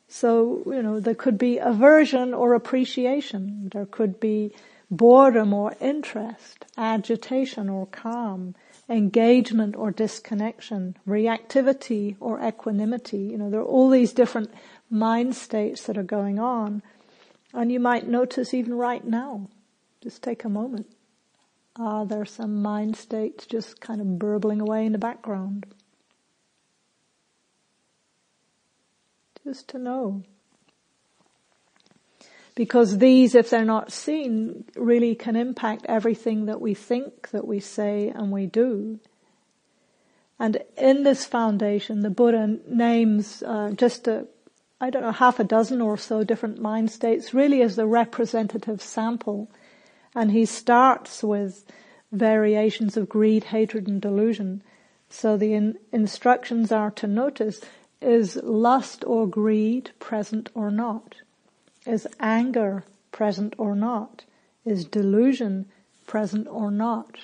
So, 0.07 0.63
you 0.65 0.81
know, 0.81 1.01
there 1.01 1.15
could 1.15 1.37
be 1.37 1.57
aversion 1.57 2.33
or 2.33 2.53
appreciation. 2.53 3.69
There 3.73 3.87
could 3.87 4.21
be 4.21 4.53
boredom 4.89 5.53
or 5.53 5.75
interest, 5.81 6.63
agitation 6.77 7.67
or 7.67 7.87
calm, 7.87 8.55
engagement 8.89 9.75
or 9.75 9.91
disconnection, 9.91 10.95
reactivity 11.07 12.15
or 12.19 12.41
equanimity. 12.41 13.17
You 13.17 13.37
know, 13.37 13.49
there 13.49 13.59
are 13.59 13.65
all 13.65 13.89
these 13.89 14.13
different 14.13 14.49
mind 14.89 15.35
states 15.35 15.83
that 15.83 15.97
are 15.97 16.03
going 16.03 16.39
on. 16.39 16.81
And 17.53 17.71
you 17.71 17.79
might 17.79 18.07
notice 18.07 18.53
even 18.53 18.75
right 18.75 19.05
now, 19.05 19.49
just 20.01 20.21
take 20.21 20.43
a 20.43 20.49
moment. 20.49 20.87
Ah, 21.79 22.03
there 22.03 22.21
are 22.21 22.25
some 22.25 22.61
mind 22.61 22.95
states 22.95 23.45
just 23.45 23.79
kind 23.79 24.01
of 24.01 24.19
burbling 24.19 24.61
away 24.61 24.85
in 24.85 24.91
the 24.91 24.97
background. 24.97 25.65
Just 29.43 29.69
to 29.69 29.77
know. 29.77 30.23
Because 32.55 32.97
these, 32.97 33.35
if 33.35 33.51
they're 33.51 33.63
not 33.63 33.91
seen, 33.91 34.65
really 34.75 35.13
can 35.13 35.35
impact 35.35 35.85
everything 35.87 36.47
that 36.47 36.59
we 36.59 36.73
think, 36.73 37.29
that 37.29 37.45
we 37.45 37.59
say, 37.59 38.09
and 38.09 38.31
we 38.31 38.47
do. 38.47 38.99
And 40.39 40.63
in 40.75 41.03
this 41.03 41.25
foundation, 41.25 42.01
the 42.01 42.09
Buddha 42.09 42.57
names 42.67 43.43
uh, 43.43 43.71
just 43.75 44.07
a, 44.07 44.27
I 44.79 44.89
don't 44.89 45.01
know, 45.01 45.11
half 45.11 45.39
a 45.39 45.43
dozen 45.43 45.81
or 45.81 45.97
so 45.97 46.23
different 46.23 46.61
mind 46.61 46.91
states, 46.91 47.33
really 47.33 47.61
as 47.61 47.75
the 47.75 47.87
representative 47.87 48.81
sample. 48.81 49.49
And 50.13 50.31
he 50.31 50.45
starts 50.45 51.23
with 51.23 51.65
variations 52.11 52.95
of 52.95 53.09
greed, 53.09 53.45
hatred, 53.45 53.87
and 53.87 54.01
delusion. 54.01 54.61
So 55.09 55.35
the 55.35 55.53
in- 55.53 55.77
instructions 55.91 56.71
are 56.71 56.91
to 56.91 57.07
notice, 57.07 57.61
is 58.01 58.35
lust 58.43 59.03
or 59.05 59.27
greed 59.27 59.91
present 59.99 60.49
or 60.53 60.69
not? 60.69 61.15
Is 61.85 62.07
anger 62.19 62.83
present 63.11 63.55
or 63.57 63.75
not? 63.75 64.23
Is 64.65 64.85
delusion 64.85 65.65
present 66.05 66.47
or 66.47 66.69
not? 66.69 67.17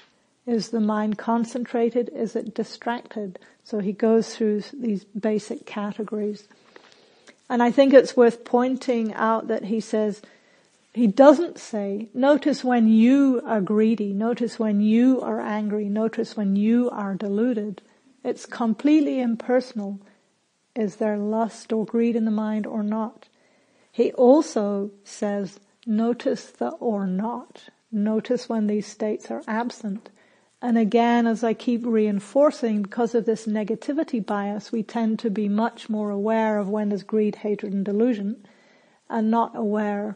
Is 0.45 0.69
the 0.69 0.79
mind 0.79 1.17
concentrated? 1.17 2.09
Is 2.09 2.35
it 2.35 2.55
distracted? 2.55 3.39
So 3.63 3.79
he 3.79 3.93
goes 3.93 4.35
through 4.35 4.63
these 4.73 5.03
basic 5.03 5.65
categories. 5.65 6.47
And 7.49 7.61
I 7.61 7.71
think 7.71 7.93
it's 7.93 8.17
worth 8.17 8.45
pointing 8.45 9.13
out 9.13 9.47
that 9.47 9.65
he 9.65 9.79
says, 9.79 10.21
he 10.93 11.07
doesn't 11.07 11.57
say, 11.57 12.09
notice 12.13 12.63
when 12.63 12.87
you 12.87 13.41
are 13.45 13.61
greedy, 13.61 14.13
notice 14.13 14.59
when 14.59 14.79
you 14.79 15.21
are 15.21 15.41
angry, 15.41 15.89
notice 15.89 16.37
when 16.37 16.55
you 16.55 16.89
are 16.91 17.15
deluded. 17.15 17.81
It's 18.23 18.45
completely 18.45 19.19
impersonal. 19.19 19.99
Is 20.75 20.97
there 20.97 21.17
lust 21.17 21.73
or 21.73 21.85
greed 21.85 22.15
in 22.15 22.25
the 22.25 22.31
mind 22.31 22.65
or 22.65 22.83
not? 22.83 23.27
He 23.91 24.11
also 24.13 24.91
says, 25.03 25.59
notice 25.85 26.45
the 26.45 26.69
or 26.69 27.05
not. 27.05 27.69
Notice 27.91 28.47
when 28.49 28.67
these 28.67 28.87
states 28.87 29.29
are 29.29 29.43
absent. 29.47 30.09
And 30.63 30.77
again, 30.77 31.27
as 31.27 31.43
I 31.43 31.53
keep 31.53 31.81
reinforcing, 31.85 32.83
because 32.83 33.13
of 33.15 33.25
this 33.25 33.45
negativity 33.45 34.25
bias, 34.25 34.71
we 34.71 34.81
tend 34.81 35.19
to 35.19 35.29
be 35.29 35.49
much 35.49 35.89
more 35.89 36.09
aware 36.09 36.57
of 36.57 36.69
when 36.69 36.87
there's 36.87 37.03
greed, 37.03 37.35
hatred, 37.35 37.73
and 37.73 37.83
delusion, 37.83 38.47
and 39.09 39.29
not 39.29 39.57
aware 39.57 40.15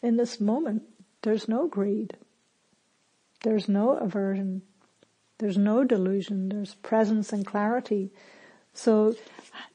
in 0.00 0.16
this 0.16 0.40
moment. 0.40 0.84
There's 1.22 1.48
no 1.48 1.66
greed. 1.66 2.16
There's 3.42 3.68
no 3.68 3.96
aversion. 3.96 4.62
There's 5.38 5.58
no 5.58 5.82
delusion. 5.82 6.48
There's 6.48 6.74
presence 6.74 7.32
and 7.32 7.44
clarity. 7.44 8.12
So 8.74 9.16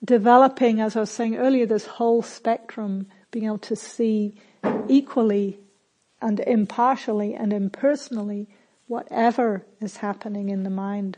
developing, 0.05 0.79
as 0.79 0.95
I 0.95 1.01
was 1.01 1.11
saying 1.11 1.35
earlier, 1.35 1.65
this 1.65 1.85
whole 1.85 2.21
spectrum 2.21 3.07
being 3.31 3.47
able 3.47 3.57
to 3.57 3.75
see 3.75 4.39
equally 4.87 5.59
and 6.21 6.39
impartially 6.39 7.35
and 7.35 7.51
impersonally 7.51 8.47
whatever 8.93 9.65
is 9.81 9.97
happening 9.97 10.49
in 10.49 10.61
the 10.61 10.69
mind. 10.69 11.17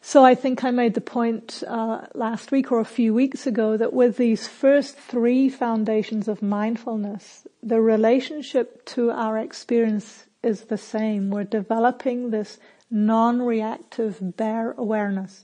So 0.00 0.24
I 0.24 0.36
think 0.36 0.62
I 0.62 0.70
made 0.70 0.94
the 0.94 1.00
point 1.00 1.64
uh, 1.66 2.06
last 2.14 2.52
week 2.52 2.70
or 2.70 2.78
a 2.78 2.84
few 2.84 3.12
weeks 3.12 3.44
ago 3.44 3.76
that 3.76 3.92
with 3.92 4.18
these 4.18 4.46
first 4.46 4.96
three 4.96 5.48
foundations 5.48 6.28
of 6.28 6.42
mindfulness, 6.42 7.44
the 7.60 7.80
relationship 7.80 8.84
to 8.94 9.10
our 9.10 9.36
experience 9.36 10.26
is 10.44 10.66
the 10.66 10.78
same. 10.78 11.30
We're 11.30 11.42
developing 11.42 12.30
this 12.30 12.60
non-reactive 12.88 14.36
bare 14.36 14.76
awareness. 14.78 15.42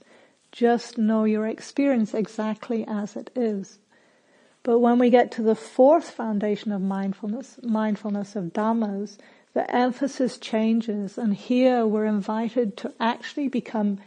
Just 0.52 0.96
know 0.96 1.24
your 1.24 1.48
experience 1.48 2.14
exactly 2.14 2.84
as 2.86 3.16
it 3.16 3.30
is. 3.34 3.80
But 4.62 4.78
when 4.78 5.00
we 5.00 5.10
get 5.10 5.32
to 5.32 5.42
the 5.42 5.56
fourth 5.56 6.08
foundation 6.12 6.70
of 6.70 6.80
mindfulness, 6.80 7.58
mindfulness 7.64 8.36
of 8.36 8.52
Dhammas, 8.52 9.18
the 9.54 9.70
emphasis 9.74 10.38
changes 10.38 11.18
and 11.18 11.34
here 11.34 11.86
we're 11.86 12.06
invited 12.06 12.76
to 12.78 12.92
actually 12.98 13.48
become 13.48 13.98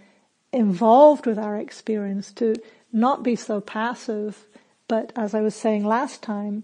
involved 0.51 1.25
with 1.25 1.38
our 1.38 1.58
experience, 1.58 2.31
to 2.31 2.55
not 2.91 3.23
be 3.23 3.36
so 3.36 3.60
passive, 3.60 4.45
but 4.88 5.12
as 5.15 5.34
I 5.34 5.41
was 5.41 5.55
saying 5.55 5.86
last 5.86 6.21
time, 6.23 6.63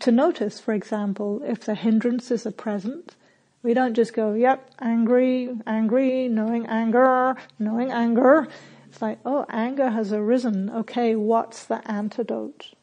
to 0.00 0.10
notice, 0.10 0.58
for 0.58 0.74
example, 0.74 1.40
if 1.44 1.60
the 1.60 1.74
hindrances 1.76 2.46
are 2.46 2.50
present, 2.52 3.14
we 3.62 3.74
don't 3.74 3.94
just 3.94 4.12
go, 4.12 4.34
yep, 4.34 4.70
angry, 4.80 5.50
angry, 5.66 6.28
knowing 6.28 6.66
anger, 6.66 7.36
knowing 7.58 7.90
anger. 7.90 8.48
It's 8.88 9.02
like, 9.02 9.18
oh, 9.24 9.44
anger 9.48 9.90
has 9.90 10.12
arisen. 10.12 10.70
Okay, 10.70 11.14
what's 11.16 11.64
the 11.64 11.88
antidote? 11.90 12.75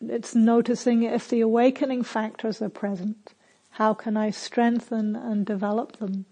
It's 0.00 0.34
noticing 0.34 1.02
if 1.02 1.28
the 1.28 1.40
awakening 1.40 2.04
factors 2.04 2.62
are 2.62 2.68
present. 2.68 3.34
How 3.70 3.94
can 3.94 4.16
I 4.16 4.30
strengthen 4.30 5.14
and 5.14 5.44
develop 5.44 5.96
them? 5.96 6.24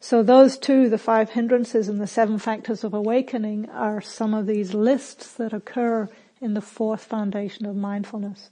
So 0.00 0.22
those 0.22 0.58
two, 0.58 0.90
the 0.90 0.98
five 0.98 1.30
hindrances 1.30 1.88
and 1.88 1.98
the 1.98 2.06
seven 2.06 2.38
factors 2.38 2.84
of 2.84 2.92
awakening 2.92 3.70
are 3.70 4.02
some 4.02 4.34
of 4.34 4.46
these 4.46 4.74
lists 4.74 5.32
that 5.34 5.54
occur 5.54 6.10
in 6.42 6.52
the 6.52 6.60
fourth 6.60 7.02
foundation 7.02 7.64
of 7.64 7.74
mindfulness. 7.74 8.50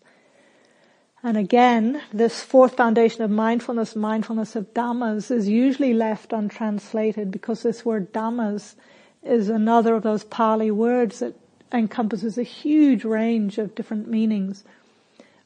And 1.22 1.36
again, 1.36 2.00
this 2.12 2.42
fourth 2.42 2.76
foundation 2.76 3.22
of 3.22 3.30
mindfulness, 3.30 3.94
mindfulness 3.94 4.56
of 4.56 4.72
dhammas, 4.72 5.30
is 5.30 5.46
usually 5.46 5.92
left 5.92 6.32
untranslated 6.32 7.30
because 7.30 7.62
this 7.62 7.84
word 7.84 8.12
dhammas 8.12 8.74
is 9.22 9.48
another 9.48 9.94
of 9.94 10.02
those 10.02 10.24
Pali 10.24 10.70
words 10.70 11.20
that 11.20 11.36
encompasses 11.72 12.38
a 12.38 12.42
huge 12.42 13.04
range 13.04 13.58
of 13.58 13.74
different 13.74 14.08
meanings. 14.08 14.64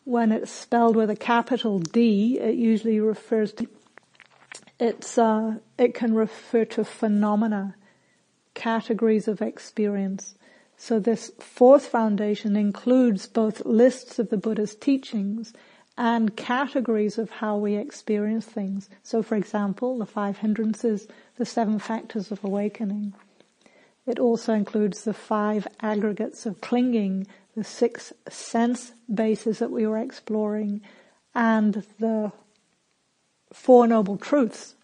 When 0.05 0.33
it's 0.33 0.51
spelled 0.51 0.97
with 0.97 1.11
a 1.11 1.17
capital 1.17 1.79
D, 1.79 2.39
it 2.39 2.55
usually 2.55 3.01
refers 3.01 3.53
to, 3.55 3.67
it's, 4.79 5.19
uh, 5.19 5.57
it 5.79 5.95
can 5.95 6.15
refer 6.15 6.65
to 6.67 6.85
phenomena, 6.85 7.75
categories 8.55 9.29
of 9.29 9.43
experience. 9.43 10.35
So 10.77 11.01
this 11.01 11.33
fourth 11.39 11.87
foundation 11.87 12.57
includes 12.57 13.27
both 13.27 13.65
lists 13.65 14.19
of 14.19 14.31
the 14.31 14.37
Buddha's 14.37 14.75
teachings 14.75 15.53
and 15.99 16.37
categories 16.37 17.17
of 17.19 17.31
how 17.31 17.57
we 17.57 17.77
experience 17.77 18.45
things. 18.45 18.91
So 19.03 19.23
for 19.23 19.35
example, 19.35 19.99
the 19.99 20.07
five 20.07 20.39
hindrances, 20.39 21.09
the 21.37 21.47
seven 21.47 21.79
factors 21.79 22.31
of 22.31 22.45
awakening. 22.45 23.15
It 24.07 24.19
also 24.21 24.55
includes 24.55 25.03
the 25.03 25.13
five 25.13 25.67
aggregates 25.81 26.47
of 26.47 26.61
clinging, 26.61 27.27
the 27.57 27.65
six 27.65 28.13
sense 28.29 28.93
bases 29.13 29.59
that 29.59 29.71
we 29.71 29.87
were 29.87 29.99
exploring, 29.99 30.81
and 31.35 31.85
the 31.99 32.33
Four 33.53 33.87
Noble 33.87 34.17
Truths. 34.17 34.75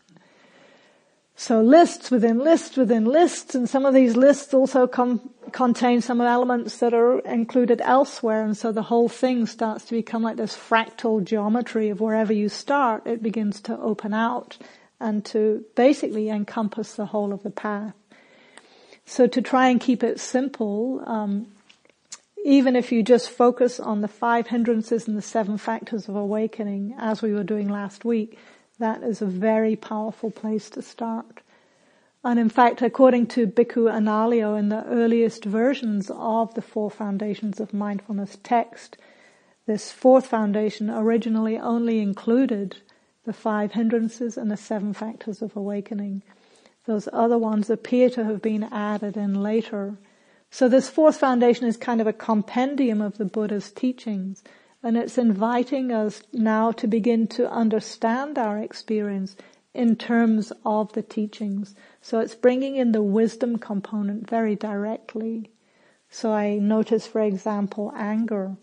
So 1.37 1.63
lists 1.63 2.11
within 2.11 2.39
lists 2.39 2.77
within 2.77 3.05
lists, 3.05 3.55
and 3.55 3.69
some 3.69 3.87
of 3.87 3.95
these 3.95 4.17
lists 4.17 4.53
also 4.53 4.87
contain 4.87 6.01
some 6.01 6.21
elements 6.21 6.79
that 6.79 6.95
are 6.95 7.21
included 7.21 7.81
elsewhere, 7.81 8.45
and 8.45 8.57
so 8.57 8.71
the 8.71 8.83
whole 8.83 9.09
thing 9.09 9.47
starts 9.47 9.85
to 9.87 9.95
become 9.95 10.23
like 10.23 10.37
this 10.37 10.57
fractal 10.57 11.25
geometry 11.25 11.89
of 11.89 12.01
wherever 12.01 12.33
you 12.33 12.49
start, 12.49 13.07
it 13.07 13.23
begins 13.23 13.61
to 13.63 13.79
open 13.79 14.15
out 14.15 14.59
and 15.01 15.25
to 15.25 15.65
basically 15.75 16.29
encompass 16.29 16.95
the 16.95 17.07
whole 17.07 17.33
of 17.33 17.43
the 17.43 17.51
path. 17.51 17.95
So 19.05 19.27
to 19.27 19.43
try 19.43 19.69
and 19.69 19.81
keep 19.81 20.03
it 20.03 20.21
simple, 20.21 21.03
um, 21.07 21.47
even 22.45 22.75
if 22.77 22.91
you 22.91 23.03
just 23.03 23.31
focus 23.31 23.79
on 23.79 24.01
the 24.01 24.09
five 24.09 24.49
hindrances 24.49 25.07
and 25.07 25.17
the 25.17 25.23
seven 25.23 25.59
factors 25.59 26.09
of 26.09 26.17
awakening, 26.17 26.95
as 26.99 27.23
we 27.23 27.33
were 27.33 27.45
doing 27.45 27.69
last 27.69 28.05
week, 28.05 28.39
that 28.79 29.03
is 29.03 29.23
a 29.23 29.27
very 29.27 29.77
powerful 29.77 30.31
place 30.31 30.69
to 30.71 30.83
start. 30.83 31.41
And 32.25 32.39
in 32.39 32.49
fact, 32.49 32.83
according 32.83 33.27
to 33.29 33.47
Bhikkhu 33.47 33.91
Analayo 33.91 34.59
in 34.59 34.69
the 34.69 34.85
earliest 34.87 35.45
versions 35.45 36.11
of 36.15 36.55
the 36.55 36.63
four 36.63 36.91
foundations 36.91 37.61
of 37.61 37.75
mindfulness 37.75 38.39
text, 38.43 38.97
this 39.67 39.93
fourth 39.93 40.27
foundation 40.27 40.91
originally 40.91 41.59
only 41.59 42.01
included 42.01 42.77
the 43.25 43.33
five 43.33 43.73
hindrances 43.73 44.37
and 44.37 44.51
the 44.51 44.57
seven 44.57 44.93
factors 44.93 45.43
of 45.43 45.57
awakening. 45.57 46.23
Those 46.87 47.09
other 47.13 47.39
ones 47.39 47.71
appear 47.71 48.11
to 48.11 48.25
have 48.25 48.43
been 48.43 48.65
added 48.65 49.17
in 49.17 49.41
later. 49.43 49.97
So 50.51 50.69
this 50.69 50.91
fourth 50.91 51.17
foundation 51.17 51.67
is 51.67 51.77
kind 51.77 52.01
of 52.01 52.07
a 52.07 52.13
compendium 52.13 53.01
of 53.01 53.19
the 53.19 53.25
Buddha's 53.25 53.71
teachings. 53.71 54.43
And 54.83 54.97
it's 54.97 55.17
inviting 55.17 55.93
us 55.93 56.23
now 56.33 56.73
to 56.73 56.89
begin 56.89 57.29
to 57.29 57.51
understand 57.51 58.37
our 58.37 58.59
experience 58.59 59.37
in 59.75 59.97
terms 59.97 60.53
of 60.65 60.93
the 60.93 61.03
teachings. 61.03 61.75
So 62.01 62.19
it's 62.19 62.35
bringing 62.35 62.77
in 62.77 62.93
the 62.93 63.03
wisdom 63.03 63.59
component 63.59 64.29
very 64.29 64.57
directly. 64.57 65.51
So 66.11 66.33
I 66.33 66.59
notice, 66.59 67.07
for 67.07 67.23
example, 67.23 67.93
anger. 67.97 68.57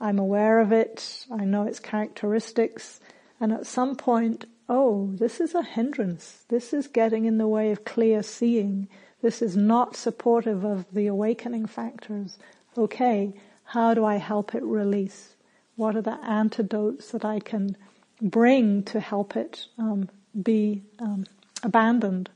I'm 0.00 0.18
aware 0.18 0.60
of 0.60 0.72
it. 0.72 1.26
I 1.32 1.44
know 1.44 1.64
its 1.64 1.80
characteristics. 1.80 3.00
And 3.40 3.52
at 3.52 3.66
some 3.66 3.96
point, 3.96 4.44
oh, 4.68 5.10
this 5.14 5.40
is 5.40 5.54
a 5.54 5.62
hindrance. 5.62 6.44
This 6.48 6.72
is 6.72 6.86
getting 6.88 7.24
in 7.24 7.38
the 7.38 7.48
way 7.48 7.70
of 7.70 7.84
clear 7.84 8.22
seeing. 8.22 8.88
This 9.22 9.40
is 9.42 9.56
not 9.56 9.96
supportive 9.96 10.64
of 10.64 10.86
the 10.92 11.06
awakening 11.06 11.66
factors. 11.66 12.38
Okay, 12.76 13.34
how 13.64 13.94
do 13.94 14.04
I 14.04 14.16
help 14.16 14.54
it 14.54 14.62
release? 14.62 15.36
What 15.76 15.96
are 15.96 16.02
the 16.02 16.18
antidotes 16.24 17.10
that 17.10 17.24
I 17.24 17.40
can 17.40 17.76
bring 18.20 18.82
to 18.84 19.00
help 19.00 19.36
it 19.36 19.66
um, 19.78 20.08
be 20.42 20.82
um, 20.98 21.26
abandoned? 21.62 22.30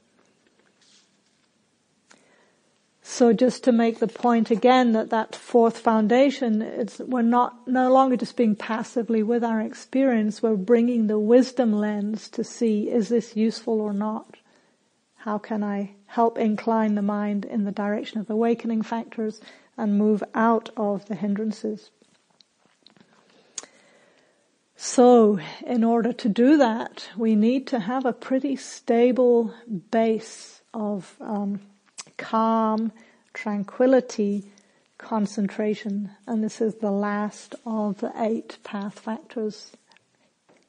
So 3.10 3.32
just 3.32 3.64
to 3.64 3.72
make 3.72 4.00
the 4.00 4.06
point 4.06 4.50
again 4.50 4.92
that 4.92 5.08
that 5.10 5.34
fourth 5.34 5.78
foundation, 5.78 6.60
it's, 6.60 6.98
we're 6.98 7.22
not, 7.22 7.66
no 7.66 7.90
longer 7.90 8.18
just 8.18 8.36
being 8.36 8.54
passively 8.54 9.22
with 9.22 9.42
our 9.42 9.62
experience, 9.62 10.42
we're 10.42 10.56
bringing 10.56 11.06
the 11.06 11.18
wisdom 11.18 11.72
lens 11.72 12.28
to 12.28 12.44
see, 12.44 12.90
is 12.90 13.08
this 13.08 13.34
useful 13.34 13.80
or 13.80 13.94
not? 13.94 14.36
How 15.16 15.38
can 15.38 15.64
I 15.64 15.94
help 16.04 16.36
incline 16.36 16.96
the 16.96 17.02
mind 17.02 17.46
in 17.46 17.64
the 17.64 17.72
direction 17.72 18.20
of 18.20 18.28
awakening 18.28 18.82
factors 18.82 19.40
and 19.78 19.98
move 19.98 20.22
out 20.34 20.68
of 20.76 21.06
the 21.06 21.14
hindrances? 21.14 21.90
So, 24.76 25.40
in 25.66 25.82
order 25.82 26.12
to 26.12 26.28
do 26.28 26.58
that, 26.58 27.08
we 27.16 27.34
need 27.34 27.66
to 27.68 27.80
have 27.80 28.04
a 28.04 28.12
pretty 28.12 28.54
stable 28.54 29.54
base 29.90 30.60
of 30.74 31.16
um, 31.20 31.62
calm, 32.18 32.92
tranquility, 33.32 34.44
concentration. 34.98 36.10
And 36.26 36.44
this 36.44 36.60
is 36.60 36.74
the 36.76 36.90
last 36.90 37.54
of 37.64 38.00
the 38.00 38.12
eight 38.16 38.58
path 38.64 38.98
factors. 38.98 39.72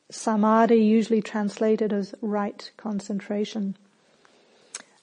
Samadhi 0.09 0.77
usually 0.77 1.21
translated 1.21 1.91
as 1.91 2.15
right 2.21 2.71
concentration. 2.77 3.75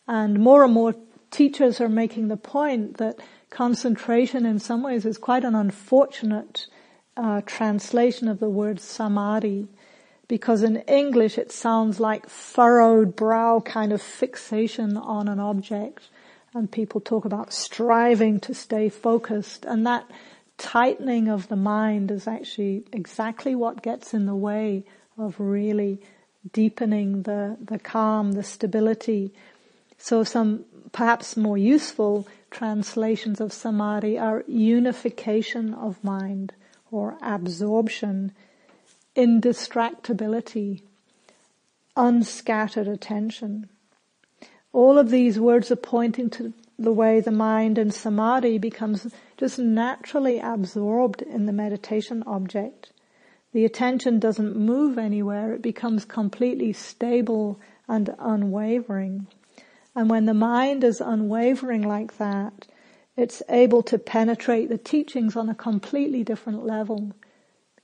And 0.08 0.38
more 0.38 0.64
and 0.64 0.72
more 0.72 0.94
teachers 1.30 1.80
are 1.80 1.88
making 1.88 2.28
the 2.28 2.36
point 2.36 2.96
that 2.96 3.18
concentration 3.50 4.46
in 4.46 4.58
some 4.58 4.82
ways 4.82 5.04
is 5.04 5.18
quite 5.18 5.44
an 5.44 5.54
unfortunate 5.54 6.66
uh, 7.16 7.40
translation 7.46 8.28
of 8.28 8.40
the 8.40 8.48
word 8.48 8.80
samadhi 8.80 9.68
because 10.28 10.62
in 10.62 10.76
English 10.82 11.38
it 11.38 11.52
sounds 11.52 11.98
like 12.00 12.28
furrowed 12.28 13.16
brow 13.16 13.60
kind 13.60 13.92
of 13.92 14.02
fixation 14.02 14.96
on 14.96 15.28
an 15.28 15.40
object 15.40 16.08
and 16.54 16.70
people 16.70 17.00
talk 17.00 17.24
about 17.24 17.52
striving 17.52 18.40
to 18.40 18.54
stay 18.54 18.88
focused 18.88 19.64
and 19.64 19.86
that 19.86 20.08
tightening 20.58 21.28
of 21.28 21.48
the 21.48 21.56
mind 21.56 22.10
is 22.10 22.26
actually 22.26 22.84
exactly 22.92 23.54
what 23.54 23.82
gets 23.82 24.14
in 24.14 24.26
the 24.26 24.34
way 24.34 24.84
of 25.18 25.38
really 25.38 26.00
deepening 26.52 27.22
the, 27.22 27.56
the 27.60 27.78
calm, 27.78 28.32
the 28.32 28.42
stability. 28.42 29.32
So 29.98 30.24
some 30.24 30.64
perhaps 30.92 31.36
more 31.36 31.58
useful 31.58 32.26
translations 32.50 33.40
of 33.40 33.52
samadhi 33.52 34.18
are 34.18 34.44
unification 34.46 35.74
of 35.74 36.02
mind 36.02 36.52
or 36.90 37.18
absorption, 37.20 38.32
indistractability, 39.14 40.82
unscattered 41.96 42.88
attention. 42.88 43.68
All 44.76 44.98
of 44.98 45.08
these 45.08 45.40
words 45.40 45.70
are 45.70 45.74
pointing 45.76 46.28
to 46.36 46.52
the 46.78 46.92
way 46.92 47.20
the 47.20 47.30
mind 47.30 47.78
in 47.78 47.90
samadhi 47.90 48.58
becomes 48.58 49.10
just 49.38 49.58
naturally 49.58 50.38
absorbed 50.38 51.22
in 51.22 51.46
the 51.46 51.52
meditation 51.54 52.22
object. 52.26 52.92
The 53.54 53.64
attention 53.64 54.18
doesn't 54.18 54.54
move 54.54 54.98
anywhere, 54.98 55.54
it 55.54 55.62
becomes 55.62 56.04
completely 56.04 56.74
stable 56.74 57.58
and 57.88 58.14
unwavering. 58.18 59.28
And 59.94 60.10
when 60.10 60.26
the 60.26 60.34
mind 60.34 60.84
is 60.84 61.00
unwavering 61.00 61.80
like 61.80 62.18
that, 62.18 62.66
it's 63.16 63.42
able 63.48 63.82
to 63.84 63.98
penetrate 63.98 64.68
the 64.68 64.76
teachings 64.76 65.36
on 65.36 65.48
a 65.48 65.54
completely 65.54 66.22
different 66.22 66.66
level. 66.66 67.12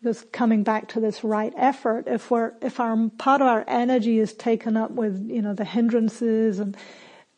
Because 0.02 0.24
coming 0.32 0.64
back 0.64 0.88
to 0.88 1.00
this 1.00 1.22
right 1.22 1.52
effort, 1.56 2.08
if 2.08 2.28
we're, 2.28 2.54
if 2.60 2.80
our, 2.80 3.08
part 3.18 3.40
of 3.40 3.46
our 3.46 3.64
energy 3.68 4.18
is 4.18 4.32
taken 4.34 4.76
up 4.76 4.90
with, 4.90 5.30
you 5.30 5.40
know, 5.40 5.54
the 5.54 5.64
hindrances 5.64 6.58
and 6.58 6.76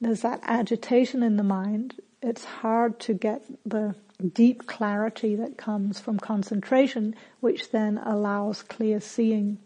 there's 0.00 0.22
that 0.22 0.40
agitation 0.44 1.22
in 1.22 1.36
the 1.36 1.42
mind, 1.42 2.00
it's 2.22 2.44
hard 2.44 2.98
to 3.00 3.12
get 3.12 3.42
the 3.66 3.94
deep 4.32 4.66
clarity 4.66 5.36
that 5.36 5.58
comes 5.58 6.00
from 6.00 6.18
concentration, 6.18 7.14
which 7.40 7.70
then 7.70 7.98
allows 7.98 8.62
clear 8.62 8.98
seeing. 8.98 9.58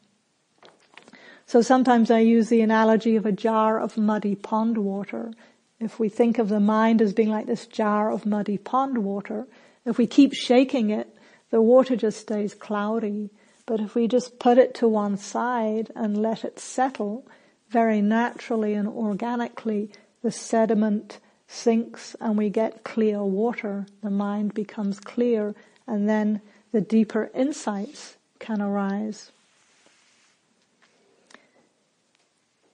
So 1.47 1.63
sometimes 1.63 2.11
I 2.11 2.19
use 2.19 2.49
the 2.49 2.63
analogy 2.63 3.15
of 3.15 3.25
a 3.25 3.33
jar 3.33 3.79
of 3.79 3.97
muddy 3.97 4.35
pond 4.35 4.77
water. 4.77 5.33
If 5.79 6.01
we 6.01 6.09
think 6.09 6.39
of 6.39 6.49
the 6.49 6.59
mind 6.59 7.01
as 7.01 7.13
being 7.13 7.31
like 7.31 7.47
this 7.47 7.67
jar 7.67 8.11
of 8.11 8.27
muddy 8.27 8.59
pond 8.59 8.99
water, 8.99 9.47
if 9.85 9.99
we 9.99 10.09
keep 10.09 10.35
shaking 10.35 10.91
it, 10.91 11.15
the 11.51 11.63
water 11.63 11.97
just 11.97 12.21
stays 12.21 12.55
cloudy. 12.55 13.31
But 13.67 13.81
if 13.81 13.95
we 13.95 14.09
just 14.09 14.39
put 14.39 14.59
it 14.59 14.75
to 14.77 14.89
one 14.89 15.17
side 15.17 15.91
and 15.95 16.21
let 16.21 16.45
it 16.45 16.59
settle, 16.59 17.27
very 17.69 18.01
naturally 18.01 18.75
and 18.75 18.89
organically, 18.89 19.91
the 20.23 20.33
sediment 20.33 21.19
sinks 21.47 22.17
and 22.21 22.37
we 22.37 22.51
get 22.51 22.85
clear 22.85 23.23
water. 23.23 23.87
The 24.03 24.11
mind 24.11 24.55
becomes 24.55 25.01
clear 25.01 25.55
and 25.87 26.09
then 26.09 26.41
the 26.73 26.81
deeper 26.81 27.31
insights 27.35 28.17
can 28.39 28.61
arise. 28.61 29.33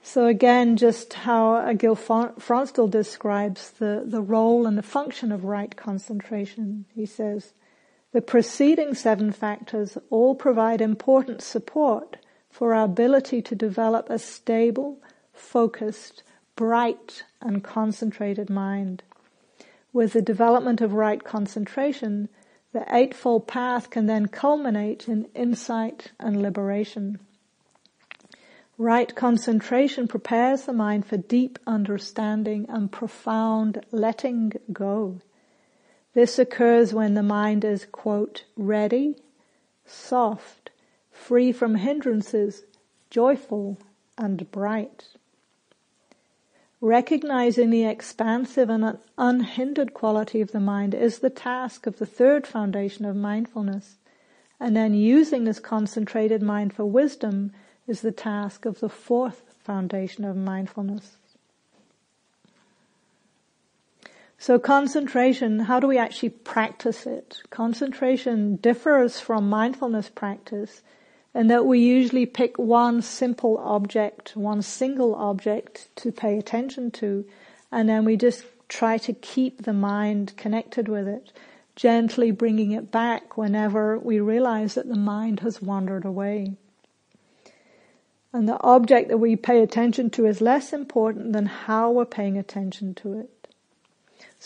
So 0.02 0.26
again, 0.26 0.76
just 0.76 1.14
how 1.14 1.72
Gil 1.72 1.96
Fronsdal 1.96 2.90
describes 2.90 3.70
the, 3.70 4.04
the 4.04 4.20
role 4.20 4.66
and 4.66 4.76
the 4.76 4.82
function 4.82 5.32
of 5.32 5.44
right 5.44 5.74
concentration. 5.74 6.84
He 6.94 7.06
says, 7.06 7.54
the 8.14 8.22
preceding 8.22 8.94
seven 8.94 9.32
factors 9.32 9.98
all 10.08 10.36
provide 10.36 10.80
important 10.80 11.42
support 11.42 12.16
for 12.48 12.72
our 12.72 12.84
ability 12.84 13.42
to 13.42 13.56
develop 13.56 14.08
a 14.08 14.20
stable, 14.20 15.02
focused, 15.32 16.22
bright 16.54 17.24
and 17.42 17.64
concentrated 17.64 18.48
mind. 18.48 19.02
With 19.92 20.12
the 20.12 20.22
development 20.22 20.80
of 20.80 20.92
right 20.92 21.24
concentration, 21.24 22.28
the 22.72 22.84
Eightfold 22.88 23.48
Path 23.48 23.90
can 23.90 24.06
then 24.06 24.26
culminate 24.28 25.08
in 25.08 25.26
insight 25.34 26.12
and 26.20 26.40
liberation. 26.40 27.18
Right 28.78 29.12
concentration 29.12 30.06
prepares 30.06 30.66
the 30.66 30.72
mind 30.72 31.04
for 31.04 31.16
deep 31.16 31.58
understanding 31.66 32.66
and 32.68 32.92
profound 32.92 33.84
letting 33.90 34.52
go. 34.72 35.20
This 36.14 36.38
occurs 36.38 36.94
when 36.94 37.14
the 37.14 37.22
mind 37.22 37.64
is, 37.64 37.86
quote, 37.86 38.44
ready, 38.56 39.16
soft, 39.84 40.70
free 41.10 41.50
from 41.52 41.74
hindrances, 41.74 42.62
joyful, 43.10 43.78
and 44.16 44.50
bright. 44.50 45.08
Recognizing 46.80 47.70
the 47.70 47.84
expansive 47.84 48.70
and 48.70 48.98
unhindered 49.18 49.94
quality 49.94 50.40
of 50.40 50.52
the 50.52 50.60
mind 50.60 50.94
is 50.94 51.18
the 51.18 51.30
task 51.30 51.86
of 51.86 51.98
the 51.98 52.06
third 52.06 52.46
foundation 52.46 53.04
of 53.04 53.16
mindfulness. 53.16 53.96
And 54.60 54.76
then 54.76 54.94
using 54.94 55.44
this 55.44 55.58
concentrated 55.58 56.42
mind 56.42 56.74
for 56.74 56.84
wisdom 56.84 57.52
is 57.86 58.02
the 58.02 58.12
task 58.12 58.66
of 58.66 58.80
the 58.80 58.88
fourth 58.88 59.42
foundation 59.58 60.24
of 60.24 60.36
mindfulness. 60.36 61.16
So 64.44 64.58
concentration, 64.58 65.58
how 65.60 65.80
do 65.80 65.86
we 65.86 65.96
actually 65.96 66.28
practice 66.28 67.06
it? 67.06 67.40
Concentration 67.48 68.56
differs 68.56 69.18
from 69.18 69.48
mindfulness 69.48 70.10
practice 70.10 70.82
in 71.34 71.46
that 71.46 71.64
we 71.64 71.78
usually 71.78 72.26
pick 72.26 72.58
one 72.58 73.00
simple 73.00 73.56
object, 73.56 74.36
one 74.36 74.60
single 74.60 75.14
object 75.14 75.88
to 75.96 76.12
pay 76.12 76.36
attention 76.36 76.90
to, 76.90 77.24
and 77.72 77.88
then 77.88 78.04
we 78.04 78.18
just 78.18 78.44
try 78.68 78.98
to 78.98 79.14
keep 79.14 79.62
the 79.62 79.72
mind 79.72 80.36
connected 80.36 80.88
with 80.88 81.08
it, 81.08 81.32
gently 81.74 82.30
bringing 82.30 82.72
it 82.72 82.92
back 82.92 83.38
whenever 83.38 83.98
we 83.98 84.20
realize 84.20 84.74
that 84.74 84.88
the 84.88 84.94
mind 84.94 85.40
has 85.40 85.62
wandered 85.62 86.04
away. 86.04 86.52
And 88.34 88.46
the 88.46 88.60
object 88.60 89.08
that 89.08 89.16
we 89.16 89.36
pay 89.36 89.62
attention 89.62 90.10
to 90.10 90.26
is 90.26 90.42
less 90.42 90.74
important 90.74 91.32
than 91.32 91.46
how 91.46 91.90
we're 91.90 92.04
paying 92.04 92.36
attention 92.36 92.94
to 92.96 93.20
it. 93.20 93.30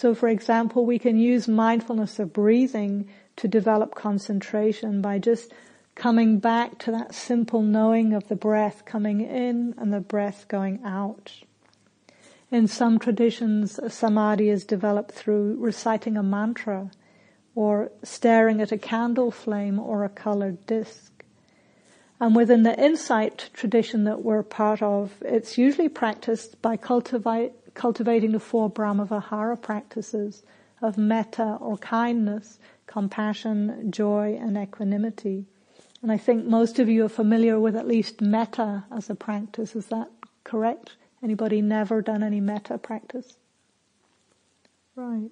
So 0.00 0.14
for 0.14 0.28
example, 0.28 0.86
we 0.86 1.00
can 1.00 1.18
use 1.18 1.48
mindfulness 1.48 2.20
of 2.20 2.32
breathing 2.32 3.08
to 3.34 3.48
develop 3.48 3.96
concentration 3.96 5.02
by 5.02 5.18
just 5.18 5.52
coming 5.96 6.38
back 6.38 6.78
to 6.78 6.92
that 6.92 7.16
simple 7.16 7.62
knowing 7.62 8.12
of 8.12 8.28
the 8.28 8.36
breath 8.36 8.84
coming 8.84 9.20
in 9.20 9.74
and 9.76 9.92
the 9.92 9.98
breath 9.98 10.46
going 10.46 10.78
out. 10.84 11.32
In 12.48 12.68
some 12.68 13.00
traditions, 13.00 13.80
samadhi 13.92 14.50
is 14.50 14.64
developed 14.64 15.10
through 15.10 15.56
reciting 15.58 16.16
a 16.16 16.22
mantra 16.22 16.92
or 17.56 17.90
staring 18.04 18.60
at 18.60 18.70
a 18.70 18.78
candle 18.78 19.32
flame 19.32 19.80
or 19.80 20.04
a 20.04 20.08
colored 20.08 20.64
disc. 20.64 21.24
And 22.20 22.36
within 22.36 22.62
the 22.62 22.80
insight 22.80 23.50
tradition 23.52 24.04
that 24.04 24.22
we're 24.22 24.44
part 24.44 24.80
of, 24.80 25.14
it's 25.22 25.58
usually 25.58 25.88
practiced 25.88 26.62
by 26.62 26.76
cultivate, 26.76 27.57
cultivating 27.74 28.32
the 28.32 28.40
four 28.40 28.70
Brahmavihara 28.70 29.60
practices 29.60 30.42
of 30.80 30.96
metta 30.96 31.58
or 31.60 31.76
kindness, 31.78 32.58
compassion, 32.86 33.90
joy, 33.90 34.38
and 34.40 34.56
equanimity. 34.56 35.46
And 36.02 36.12
I 36.12 36.16
think 36.16 36.44
most 36.44 36.78
of 36.78 36.88
you 36.88 37.04
are 37.04 37.08
familiar 37.08 37.58
with 37.58 37.74
at 37.74 37.88
least 37.88 38.20
metta 38.20 38.84
as 38.90 39.10
a 39.10 39.14
practice. 39.14 39.74
Is 39.74 39.86
that 39.86 40.08
correct? 40.44 40.96
Anybody 41.22 41.60
never 41.60 42.00
done 42.00 42.22
any 42.22 42.40
metta 42.40 42.78
practice? 42.78 43.36
Right. 44.94 45.30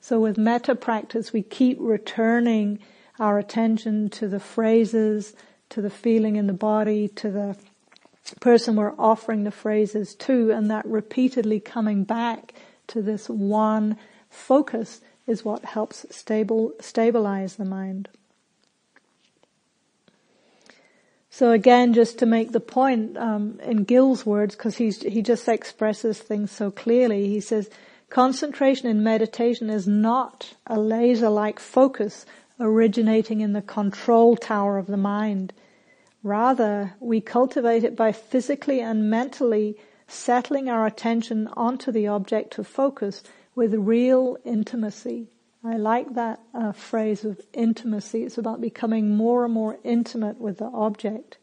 So 0.00 0.20
with 0.20 0.38
metta 0.38 0.74
practice, 0.74 1.32
we 1.32 1.42
keep 1.42 1.78
returning 1.80 2.78
our 3.18 3.38
attention 3.38 4.08
to 4.10 4.28
the 4.28 4.40
phrases, 4.40 5.34
to 5.70 5.82
the 5.82 5.90
feeling 5.90 6.36
in 6.36 6.46
the 6.46 6.52
body, 6.52 7.08
to 7.08 7.30
the 7.30 7.56
person 8.40 8.76
we're 8.76 8.94
offering 8.98 9.44
the 9.44 9.50
phrases 9.50 10.14
to, 10.16 10.50
and 10.50 10.70
that 10.70 10.86
repeatedly 10.86 11.60
coming 11.60 12.04
back 12.04 12.54
to 12.88 13.02
this 13.02 13.28
one 13.28 13.96
focus 14.28 15.00
is 15.26 15.44
what 15.44 15.64
helps 15.64 16.06
stable, 16.10 16.72
stabilize 16.80 17.56
the 17.56 17.64
mind. 17.64 18.08
So 21.30 21.50
again, 21.50 21.92
just 21.92 22.18
to 22.20 22.26
make 22.26 22.52
the 22.52 22.60
point 22.60 23.18
um, 23.18 23.60
in 23.62 23.84
Gil's 23.84 24.24
words, 24.24 24.56
because 24.56 24.78
he 24.78 24.90
just 25.20 25.46
expresses 25.48 26.18
things 26.18 26.50
so 26.50 26.70
clearly. 26.70 27.28
He 27.28 27.40
says, 27.40 27.68
concentration 28.08 28.88
in 28.88 29.02
meditation 29.02 29.68
is 29.68 29.86
not 29.86 30.54
a 30.66 30.80
laser-like 30.80 31.60
focus 31.60 32.24
originating 32.58 33.42
in 33.42 33.52
the 33.52 33.60
control 33.60 34.36
tower 34.36 34.78
of 34.78 34.86
the 34.86 34.96
mind. 34.96 35.52
Rather, 36.26 36.92
we 36.98 37.20
cultivate 37.20 37.84
it 37.84 37.94
by 37.94 38.10
physically 38.10 38.80
and 38.80 39.08
mentally 39.08 39.76
settling 40.08 40.68
our 40.68 40.84
attention 40.84 41.46
onto 41.56 41.92
the 41.92 42.08
object 42.08 42.58
of 42.58 42.66
focus 42.66 43.22
with 43.54 43.72
real 43.72 44.36
intimacy. 44.44 45.28
I 45.62 45.76
like 45.76 46.14
that 46.14 46.40
uh, 46.52 46.72
phrase 46.72 47.24
of 47.24 47.40
intimacy. 47.52 48.24
It's 48.24 48.38
about 48.38 48.60
becoming 48.60 49.16
more 49.16 49.44
and 49.44 49.54
more 49.54 49.78
intimate 49.84 50.40
with 50.40 50.58
the 50.58 50.64
object. 50.64 51.38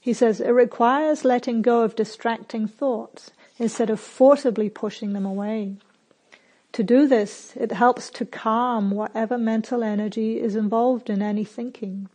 He 0.00 0.12
says 0.12 0.40
it 0.40 0.50
requires 0.50 1.24
letting 1.24 1.62
go 1.62 1.82
of 1.82 1.94
distracting 1.94 2.66
thoughts 2.66 3.30
instead 3.56 3.88
of 3.88 4.00
forcibly 4.00 4.68
pushing 4.68 5.12
them 5.12 5.24
away. 5.24 5.76
To 6.72 6.82
do 6.82 7.06
this, 7.06 7.52
it 7.54 7.70
helps 7.70 8.10
to 8.10 8.24
calm 8.24 8.90
whatever 8.90 9.38
mental 9.38 9.84
energy 9.84 10.40
is 10.40 10.56
involved 10.56 11.08
in 11.08 11.22
any 11.22 11.44
thinking. 11.44 12.08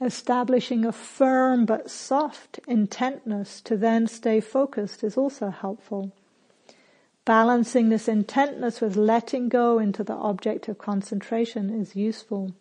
Establishing 0.00 0.84
a 0.84 0.92
firm 0.92 1.64
but 1.64 1.90
soft 1.90 2.60
intentness 2.68 3.60
to 3.62 3.76
then 3.76 4.06
stay 4.06 4.38
focused 4.38 5.02
is 5.02 5.16
also 5.16 5.50
helpful. 5.50 6.12
Balancing 7.24 7.88
this 7.88 8.06
intentness 8.06 8.80
with 8.80 8.96
letting 8.96 9.48
go 9.48 9.78
into 9.78 10.04
the 10.04 10.14
object 10.14 10.68
of 10.68 10.78
concentration 10.78 11.68
is 11.68 11.96
useful. 11.96 12.52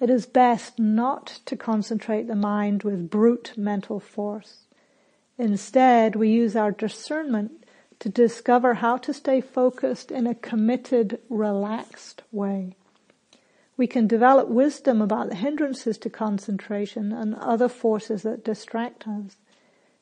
It 0.00 0.08
is 0.08 0.24
best 0.26 0.78
not 0.78 1.40
to 1.46 1.56
concentrate 1.56 2.28
the 2.28 2.36
mind 2.36 2.84
with 2.84 3.10
brute 3.10 3.52
mental 3.56 3.98
force. 3.98 4.66
Instead, 5.38 6.14
we 6.14 6.28
use 6.28 6.54
our 6.54 6.70
discernment 6.70 7.64
to 7.98 8.08
discover 8.08 8.74
how 8.74 8.98
to 8.98 9.12
stay 9.12 9.40
focused 9.40 10.10
in 10.10 10.26
a 10.26 10.34
committed, 10.34 11.18
relaxed 11.28 12.22
way. 12.30 12.76
We 13.76 13.86
can 13.86 14.06
develop 14.06 14.48
wisdom 14.48 15.02
about 15.02 15.28
the 15.28 15.36
hindrances 15.36 15.98
to 15.98 16.10
concentration 16.10 17.12
and 17.12 17.34
other 17.34 17.68
forces 17.68 18.22
that 18.22 18.44
distract 18.44 19.06
us. 19.06 19.36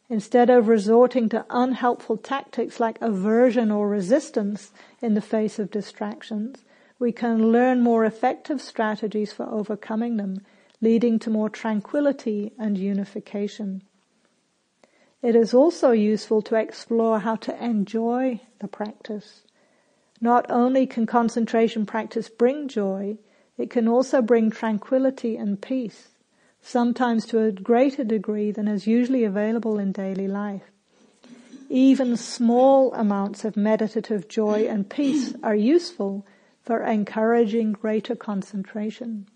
Instead 0.09 0.51
of 0.51 0.69
resorting 0.69 1.29
to 1.31 1.47
unhelpful 1.51 2.19
tactics 2.19 2.79
like 2.79 3.01
aversion 3.01 3.71
or 3.71 3.89
resistance 3.89 4.71
in 5.01 5.15
the 5.15 5.21
face 5.21 5.59
of 5.59 5.71
distractions, 5.71 6.65
we 6.99 7.11
can 7.11 7.51
learn 7.51 7.81
more 7.81 8.05
effective 8.05 8.61
strategies 8.61 9.33
for 9.33 9.47
overcoming 9.47 10.19
them, 10.19 10.41
leading 10.81 11.19
to 11.19 11.31
more 11.31 11.49
tranquility 11.49 12.53
and 12.59 12.79
unification. 12.79 13.83
It 15.23 15.35
is 15.35 15.55
also 15.55 15.91
useful 15.91 16.43
to 16.43 16.55
explore 16.55 17.21
how 17.21 17.37
to 17.37 17.65
enjoy 17.65 18.41
the 18.61 18.69
practice. 18.69 19.43
Not 20.21 20.47
only 20.51 20.87
can 20.87 21.07
concentration 21.07 21.87
practice 21.87 22.29
bring 22.29 22.69
joy, 22.69 23.17
it 23.57 23.71
can 23.71 23.89
also 23.89 24.21
bring 24.21 24.51
tranquility 24.51 25.37
and 25.37 25.61
peace 25.61 26.09
sometimes 26.65 27.27
to 27.27 27.41
a 27.41 27.53
greater 27.53 28.03
degree 28.03 28.51
than 28.51 28.67
is 28.67 28.87
usually 28.87 29.23
available 29.23 29.79
in 29.79 29.93
daily 29.93 30.27
life. 30.27 30.63
Even 31.69 32.17
small 32.17 32.93
amounts 32.95 33.45
of 33.45 33.57
meditative 33.57 34.29
joy 34.29 34.67
and 34.67 34.89
peace 34.89 35.35
are 35.43 35.55
useful 35.55 36.27
for 36.63 36.83
encouraging 36.83 37.73
greater 37.73 38.17
concentration. 38.17 39.27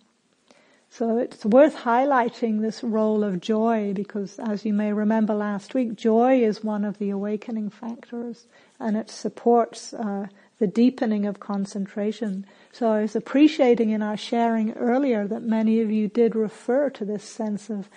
So 0.90 1.18
it's 1.18 1.44
worth 1.44 1.76
highlighting 1.76 2.62
this 2.62 2.82
role 2.82 3.22
of 3.22 3.40
joy 3.40 3.92
because 3.94 4.38
as 4.38 4.64
you 4.64 4.72
may 4.72 4.92
remember 4.92 5.34
last 5.34 5.74
week, 5.74 5.96
joy 5.96 6.42
is 6.42 6.64
one 6.64 6.84
of 6.84 6.98
the 6.98 7.10
awakening 7.10 7.68
factors 7.68 8.46
and 8.80 8.96
it 8.96 9.10
supports 9.10 9.92
uh, 9.92 10.28
the 10.58 10.66
deepening 10.66 11.26
of 11.26 11.40
concentration. 11.40 12.44
So 12.72 12.90
I 12.90 13.02
was 13.02 13.14
appreciating 13.14 13.90
in 13.90 14.02
our 14.02 14.16
sharing 14.16 14.72
earlier 14.72 15.26
that 15.26 15.42
many 15.42 15.80
of 15.80 15.90
you 15.90 16.08
did 16.08 16.34
refer 16.34 16.90
to 16.90 17.04
this 17.04 17.24
sense 17.24 17.70
of 17.70 17.88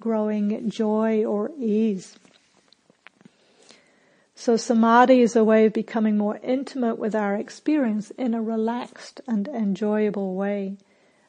growing 0.00 0.70
joy 0.70 1.24
or 1.24 1.50
ease. 1.58 2.16
So 4.34 4.56
samadhi 4.56 5.20
is 5.20 5.36
a 5.36 5.44
way 5.44 5.66
of 5.66 5.74
becoming 5.74 6.16
more 6.16 6.40
intimate 6.42 6.98
with 6.98 7.14
our 7.14 7.36
experience 7.36 8.10
in 8.12 8.32
a 8.32 8.40
relaxed 8.40 9.20
and 9.26 9.46
enjoyable 9.48 10.34
way. 10.34 10.78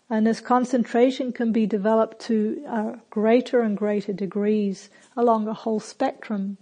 And 0.10 0.26
this 0.26 0.40
concentration 0.40 1.32
can 1.32 1.52
be 1.52 1.66
developed 1.66 2.20
to 2.28 2.64
uh, 2.68 2.92
greater 3.10 3.62
and 3.62 3.78
greater 3.78 4.14
degrees 4.14 4.90
along 5.16 5.48
a 5.48 5.54
whole 5.54 5.80
spectrum. 5.80 6.58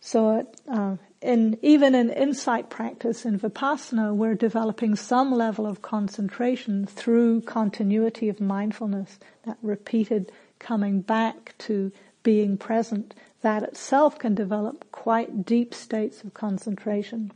So 0.00 0.46
uh, 0.68 0.96
in, 1.22 1.58
even 1.62 1.94
in 1.94 2.10
insight 2.10 2.68
practice 2.68 3.24
in 3.24 3.38
Vipassana, 3.38 4.14
we're 4.14 4.34
developing 4.34 4.96
some 4.96 5.32
level 5.32 5.66
of 5.66 5.80
concentration 5.80 6.84
through 6.84 7.42
continuity 7.42 8.28
of 8.28 8.40
mindfulness, 8.40 9.18
that 9.46 9.56
repeated 9.62 10.32
coming 10.58 11.00
back 11.00 11.54
to 11.58 11.92
being 12.22 12.56
present. 12.56 13.14
That 13.42 13.62
itself 13.62 14.18
can 14.18 14.34
develop 14.34 14.90
quite 14.92 15.44
deep 15.46 15.74
states 15.74 16.22
of 16.22 16.34
concentration. 16.34 17.32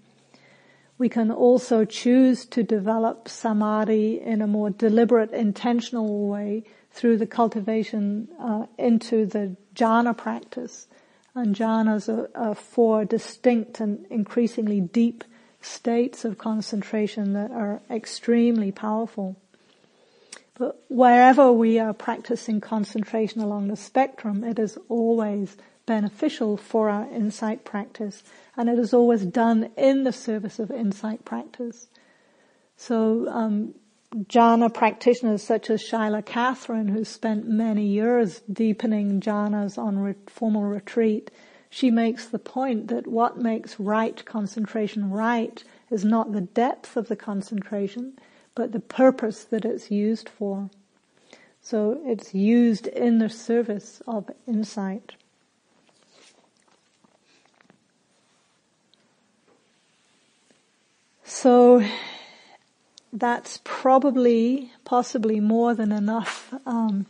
We 0.99 1.09
can 1.09 1.31
also 1.31 1.85
choose 1.85 2.47
to 2.47 2.63
develop 2.63 3.29
samadhi 3.29 4.21
in 4.21 4.41
a 4.41 4.47
more 4.47 4.71
deliberate, 4.71 5.33
intentional 5.33 6.29
way 6.29 6.65
through 6.91 7.19
the 7.19 7.27
cultivation 7.27 8.29
uh, 8.41 8.67
into 8.79 9.27
the 9.27 9.57
jhana 9.75 10.17
practice 10.17 10.87
and 11.37 11.55
jhanas 11.55 12.09
are, 12.09 12.31
are 12.35 12.55
four 12.55 13.05
distinct 13.05 13.79
and 13.79 14.07
increasingly 14.11 14.81
deep 14.81 15.23
states 15.61 16.25
of 16.25 16.39
concentration 16.39 17.35
that 17.35 17.51
are 17.51 17.83
extremely 17.91 18.73
powerful. 18.73 19.37
But 20.55 20.83
wherever 20.89 21.53
we 21.53 21.79
are 21.79 21.93
practicing 21.93 22.61
concentration 22.61 23.43
along 23.43 23.69
the 23.69 23.77
spectrum, 23.77 24.43
it 24.43 24.59
is 24.59 24.79
always 24.89 25.57
beneficial 25.85 26.57
for 26.57 26.89
our 26.89 27.09
insight 27.13 27.65
practice 27.65 28.23
and 28.57 28.69
it 28.69 28.79
is 28.79 28.95
always 28.95 29.25
done 29.25 29.71
in 29.77 30.05
the 30.05 30.13
service 30.13 30.59
of 30.59 30.71
insight 30.71 31.25
practice. 31.25 31.89
So 32.77 33.29
um, 33.29 33.75
jhana 34.15 34.73
practitioners 34.73 35.43
such 35.43 35.71
as 35.71 35.83
Shaila 35.83 36.25
Catherine, 36.25 36.89
who 36.89 37.05
spent 37.05 37.49
many 37.49 37.87
years 37.87 38.41
deepening 38.51 39.21
jhanas 39.21 39.79
on 39.79 39.99
re- 39.99 40.15
formal 40.27 40.63
retreat, 40.63 41.31
she 41.69 41.91
makes 41.91 42.27
the 42.27 42.39
point 42.39 42.89
that 42.89 43.07
what 43.07 43.39
makes 43.39 43.79
right 43.79 44.25
concentration 44.25 45.11
right 45.11 45.63
is 45.91 46.05
not 46.05 46.33
the 46.33 46.41
depth 46.41 46.97
of 46.97 47.09
the 47.09 47.17
concentration, 47.17 48.19
but 48.55 48.73
the 48.73 48.81
purpose 48.81 49.45
that 49.45 49.65
it's 49.65 49.91
used 49.91 50.29
for. 50.29 50.71
So 51.61 52.01
it's 52.05 52.33
used 52.33 52.87
in 52.87 53.19
the 53.19 53.29
service 53.29 54.01
of 54.07 54.31
insight. 54.47 55.15
So 61.25 61.85
that's 63.19 63.61
probably, 63.65 64.73
possibly 64.85 65.41
more 65.41 65.75
than 65.75 65.91
enough 65.91 66.53
um, 66.67 67.07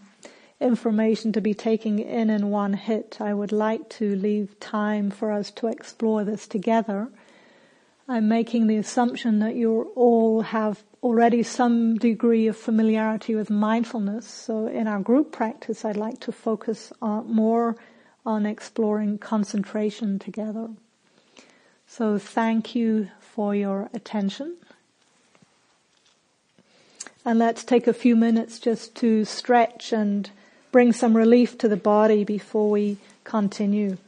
information 0.60 1.32
to 1.32 1.40
be 1.40 1.52
taken 1.52 1.98
in 1.98 2.30
in 2.30 2.50
one 2.50 2.74
hit. 2.74 3.20
I 3.20 3.34
would 3.34 3.52
like 3.52 3.88
to 3.90 4.14
leave 4.14 4.58
time 4.60 5.10
for 5.10 5.32
us 5.32 5.50
to 5.52 5.66
explore 5.66 6.22
this 6.24 6.46
together. 6.46 7.08
I'm 8.08 8.28
making 8.28 8.68
the 8.68 8.76
assumption 8.76 9.40
that 9.40 9.56
you 9.56 9.90
all 9.96 10.42
have 10.42 10.84
already 11.02 11.42
some 11.42 11.96
degree 11.96 12.46
of 12.46 12.56
familiarity 12.56 13.34
with 13.34 13.50
mindfulness. 13.50 14.28
So 14.28 14.68
in 14.68 14.86
our 14.86 15.00
group 15.00 15.32
practice, 15.32 15.84
I'd 15.84 15.96
like 15.96 16.20
to 16.20 16.32
focus 16.32 16.92
on, 17.02 17.32
more 17.32 17.76
on 18.24 18.46
exploring 18.46 19.18
concentration 19.18 20.20
together. 20.20 20.68
So 21.88 22.16
thank 22.18 22.76
you 22.76 23.10
for 23.18 23.56
your 23.56 23.90
attention. 23.92 24.56
And 27.26 27.40
let's 27.40 27.64
take 27.64 27.88
a 27.88 27.92
few 27.92 28.14
minutes 28.14 28.60
just 28.60 28.94
to 28.96 29.24
stretch 29.24 29.92
and 29.92 30.30
bring 30.70 30.92
some 30.92 31.16
relief 31.16 31.58
to 31.58 31.68
the 31.68 31.76
body 31.76 32.22
before 32.22 32.70
we 32.70 32.98
continue. 33.24 33.98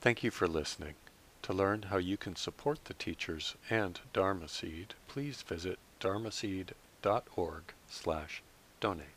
Thank 0.00 0.24
you 0.24 0.30
for 0.30 0.48
listening. 0.48 0.94
To 1.42 1.52
learn 1.52 1.82
how 1.90 1.98
you 1.98 2.16
can 2.16 2.34
support 2.34 2.86
the 2.86 2.94
teachers 2.94 3.56
and 3.68 4.00
Dharma 4.14 4.48
Seed, 4.48 4.94
please 5.06 5.42
visit 5.42 5.78
dharmaseed.org 6.00 7.62
slash 7.90 8.42
donate. 8.80 9.15